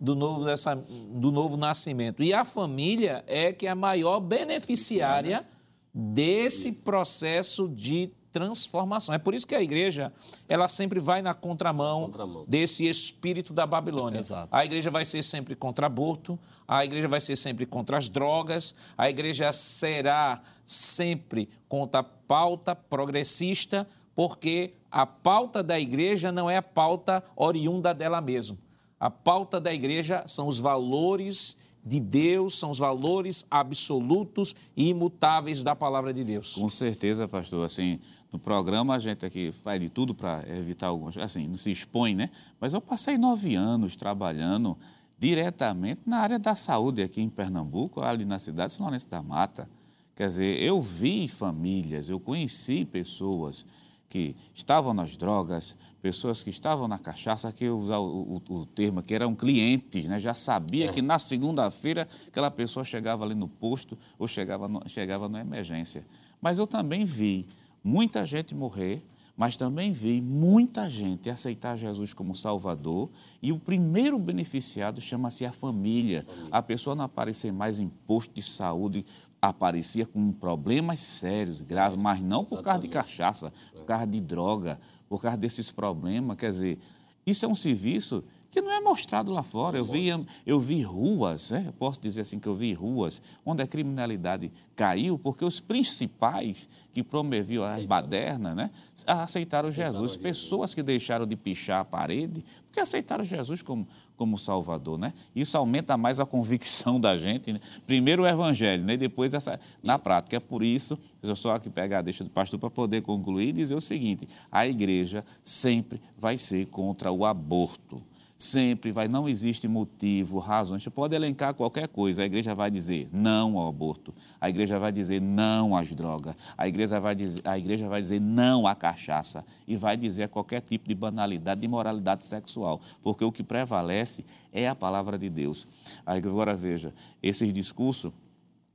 [0.00, 2.22] do novo, dessa, do novo nascimento.
[2.22, 5.46] E a família é que é a maior beneficiária
[5.92, 9.14] desse processo de transformação.
[9.14, 10.12] É por isso que a igreja
[10.48, 12.44] ela sempre vai na contramão, contramão.
[12.48, 14.18] desse espírito da Babilônia.
[14.18, 14.48] Exato.
[14.50, 16.36] A igreja vai ser sempre contra aborto,
[16.66, 22.74] a igreja vai ser sempre contra as drogas, a igreja será sempre contra a pauta
[22.74, 23.86] progressista,
[24.16, 28.58] porque a pauta da igreja não é a pauta oriunda dela mesma.
[29.04, 35.62] A pauta da igreja são os valores de Deus, são os valores absolutos e imutáveis
[35.62, 36.54] da palavra de Deus.
[36.54, 37.66] Com certeza, pastor.
[37.66, 38.00] Assim,
[38.32, 42.14] no programa a gente aqui faz de tudo para evitar algumas assim, não se expõe,
[42.14, 42.30] né?
[42.58, 44.74] Mas eu passei nove anos trabalhando
[45.18, 49.22] diretamente na área da saúde aqui em Pernambuco, ali na cidade de São Lourenço da
[49.22, 49.68] Mata.
[50.16, 53.66] Quer dizer, eu vi famílias, eu conheci pessoas
[54.14, 58.64] que estavam nas drogas, pessoas que estavam na cachaça, que eu usar o, o, o,
[58.64, 60.20] termo que eram clientes, né?
[60.20, 60.92] já sabia é.
[60.92, 66.06] que na segunda-feira aquela pessoa chegava ali no posto ou chegava, no, chegava na emergência.
[66.40, 67.48] Mas eu também vi
[67.82, 69.04] muita gente morrer,
[69.36, 73.10] mas também vi muita gente aceitar Jesus como Salvador
[73.42, 76.24] e o primeiro beneficiado chama-se a família.
[76.52, 79.04] A pessoa não aparecer mais em posto de saúde,
[79.48, 84.78] aparecia com problemas sérios, graves, mas não por causa de cachaça, por causa de droga,
[85.08, 86.36] por causa desses problemas.
[86.36, 86.78] Quer dizer,
[87.26, 88.22] isso é um serviço
[88.54, 89.76] que não é mostrado lá fora.
[89.76, 90.06] Eu vi,
[90.46, 91.64] eu vi ruas, né?
[91.66, 96.68] eu posso dizer assim que eu vi ruas onde a criminalidade caiu porque os principais
[96.92, 98.70] que promoviam a baderna né,
[99.04, 100.16] aceitaram Jesus.
[100.16, 104.98] Pessoas que deixaram de pichar a parede porque aceitaram Jesus como, como Salvador.
[104.98, 105.12] Né?
[105.34, 107.52] Isso aumenta mais a convicção da gente.
[107.52, 107.60] Né?
[107.86, 108.94] Primeiro o Evangelho, né?
[108.94, 110.36] e depois essa, na prática.
[110.36, 113.52] É por isso, eu só aqui pegar a deixa do pastor para poder concluir e
[113.52, 118.02] dizer o seguinte: a igreja sempre vai ser contra o aborto
[118.36, 120.82] Sempre vai, não existe motivo, razões.
[120.82, 122.22] Você pode elencar qualquer coisa.
[122.22, 124.12] A igreja vai dizer não ao aborto.
[124.40, 126.34] A igreja vai dizer não às drogas.
[126.58, 129.44] A igreja vai dizer, a igreja vai dizer não à cachaça.
[129.68, 132.80] E vai dizer a qualquer tipo de banalidade, de imoralidade sexual.
[133.02, 135.68] Porque o que prevalece é a palavra de Deus.
[136.04, 138.12] Agora veja, esses discursos,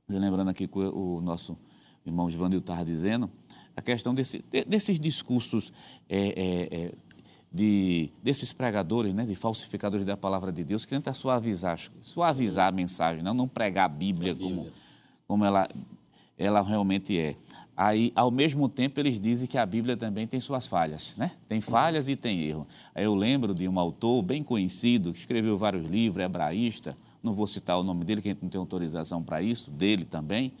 [0.08, 1.56] lembrando aqui que o nosso
[2.06, 3.30] irmão Givanil estava dizendo,
[3.76, 5.72] a questão desse, desses discursos.
[6.08, 6.92] É, é, é,
[7.52, 12.72] de, desses pregadores, né, de falsificadores da palavra de Deus, que tenta suavizar, suavizar a
[12.72, 14.56] mensagem, não, não pregar a Bíblia, a Bíblia.
[14.56, 14.72] Como,
[15.26, 15.68] como ela,
[16.38, 17.36] ela realmente é.
[17.76, 21.32] Aí, ao mesmo tempo, eles dizem que a Bíblia também tem suas falhas, né?
[21.48, 22.66] Tem falhas e tem erro.
[22.94, 27.46] Aí eu lembro de um autor bem conhecido, que escreveu vários livros, hebraísta, não vou
[27.46, 30.52] citar o nome dele, que a gente não tem autorização para isso, dele também.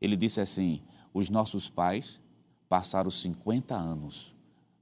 [0.00, 0.80] Ele disse assim:
[1.12, 2.20] os nossos pais
[2.68, 4.33] passaram 50 anos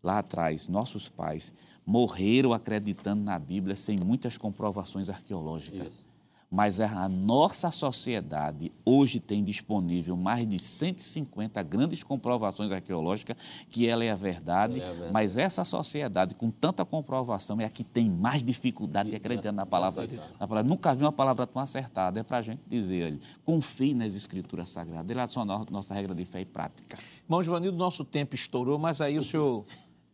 [0.03, 1.53] lá atrás, nossos pais,
[1.85, 5.89] morreram acreditando na Bíblia sem muitas comprovações arqueológicas.
[5.89, 6.13] Isso.
[6.53, 13.39] Mas a nossa sociedade hoje tem disponível mais de 150 grandes comprovações arqueológicas
[13.71, 15.13] que ela é a verdade, é a verdade.
[15.15, 19.65] mas essa sociedade com tanta comprovação é a que tem mais dificuldade de acreditar na
[19.65, 20.07] palavra,
[20.39, 20.69] na palavra.
[20.69, 22.21] Nunca vi uma palavra tão acertada.
[22.21, 25.11] É para a gente dizer, olha, confie nas escrituras sagradas.
[25.11, 26.99] Ele é a nossa regra de fé e prática.
[27.25, 29.65] Irmão Giovanildo, nosso tempo estourou, mas aí o senhor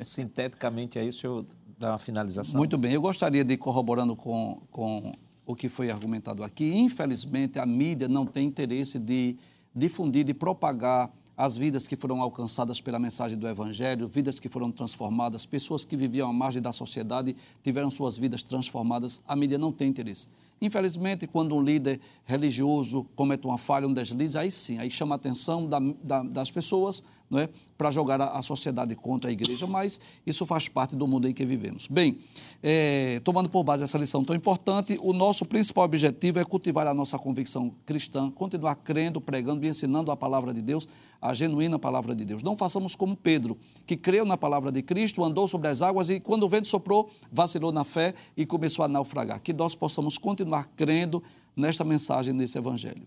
[0.05, 1.45] sinteticamente aí, o senhor
[1.79, 2.59] dá uma finalização.
[2.59, 5.13] Muito bem, eu gostaria de ir corroborando com, com
[5.47, 6.75] o que foi argumentado aqui.
[6.75, 9.37] Infelizmente, a mídia não tem interesse de
[9.75, 14.73] difundir, de propagar as vidas que foram alcançadas pela mensagem do Evangelho, vidas que foram
[14.73, 19.23] transformadas, pessoas que viviam à margem da sociedade tiveram suas vidas transformadas.
[19.27, 20.27] A mídia não tem interesse.
[20.61, 25.17] Infelizmente, quando um líder religioso comete uma falha, um deslize, aí sim, aí chama a
[25.17, 29.67] atenção da, da, das pessoas não é, para jogar a, a, sociedade contra a igreja,
[29.67, 31.87] mas isso faz parte do mundo em que vivemos.
[31.87, 32.19] Bem,
[32.63, 36.95] é, tomando por base essa lição tão importante, o nosso principal objetivo é cultivar a
[36.95, 40.89] nossa convicção cristã, continuar crendo, pregando e ensinando a palavra de Deus,
[41.21, 42.43] a genuína palavra de Deus.
[42.43, 46.19] Não façamos como Pedro, que creu na palavra de Cristo, andou sobre as águas e,
[46.19, 49.41] quando o vento soprou, vacilou na fé e começou a naufragar.
[49.43, 51.23] Que nós possamos continuar continuar crendo
[51.55, 53.07] nesta mensagem, nesse evangelho.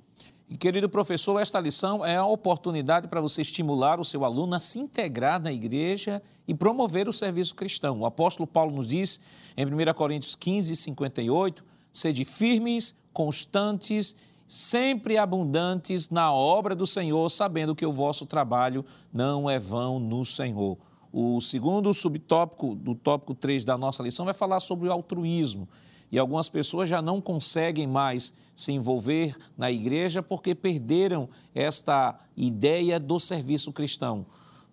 [0.59, 4.79] Querido professor, esta lição é a oportunidade para você estimular o seu aluno a se
[4.79, 8.01] integrar na igreja e promover o serviço cristão.
[8.01, 9.19] O apóstolo Paulo nos diz,
[9.55, 11.63] em 1 Coríntios 15, 58,
[11.93, 14.13] sede firmes, constantes,
[14.45, 20.25] sempre abundantes na obra do Senhor, sabendo que o vosso trabalho não é vão no
[20.25, 20.77] Senhor.
[21.13, 25.67] O segundo subtópico do tópico 3 da nossa lição vai falar sobre o altruísmo
[26.11, 32.99] e algumas pessoas já não conseguem mais se envolver na igreja porque perderam esta ideia
[32.99, 34.25] do serviço cristão.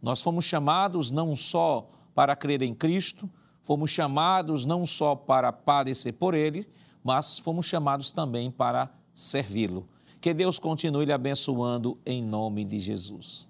[0.02, 3.30] Nós fomos chamados não só para crer em Cristo,
[3.62, 6.66] fomos chamados não só para padecer por Ele,
[7.04, 9.88] mas fomos chamados também para servi-lo.
[10.20, 13.48] Que Deus continue lhe abençoando em nome de Jesus.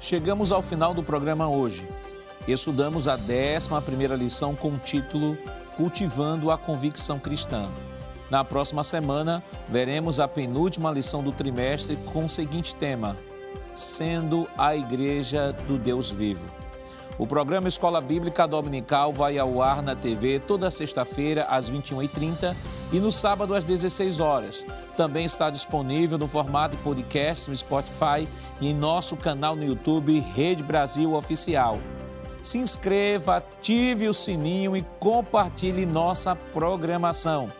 [0.00, 1.86] Chegamos ao final do programa hoje
[2.48, 5.36] estudamos a 11 lição com o título
[5.76, 7.70] Cultivando a Convicção Cristã.
[8.30, 13.16] Na próxima semana, veremos a penúltima lição do trimestre com o seguinte tema:
[13.74, 16.48] Sendo a Igreja do Deus Vivo.
[17.18, 22.56] O programa Escola Bíblica Dominical vai ao ar na TV toda sexta-feira às 21h30
[22.92, 24.64] e no sábado às 16 horas.
[24.96, 28.26] Também está disponível no formato podcast no Spotify
[28.58, 31.78] e em nosso canal no YouTube Rede Brasil Oficial
[32.42, 37.50] se inscreva, ative o sininho e compartilhe nossa programação.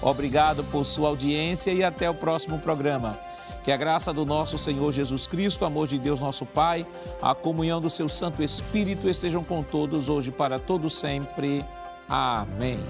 [0.00, 3.18] Obrigado por sua audiência e até o próximo programa.
[3.62, 6.84] Que a graça do nosso Senhor Jesus Cristo, o amor de Deus nosso Pai,
[7.20, 11.64] a comunhão do seu Santo Espírito estejam com todos hoje para todo sempre.
[12.08, 12.80] Amém.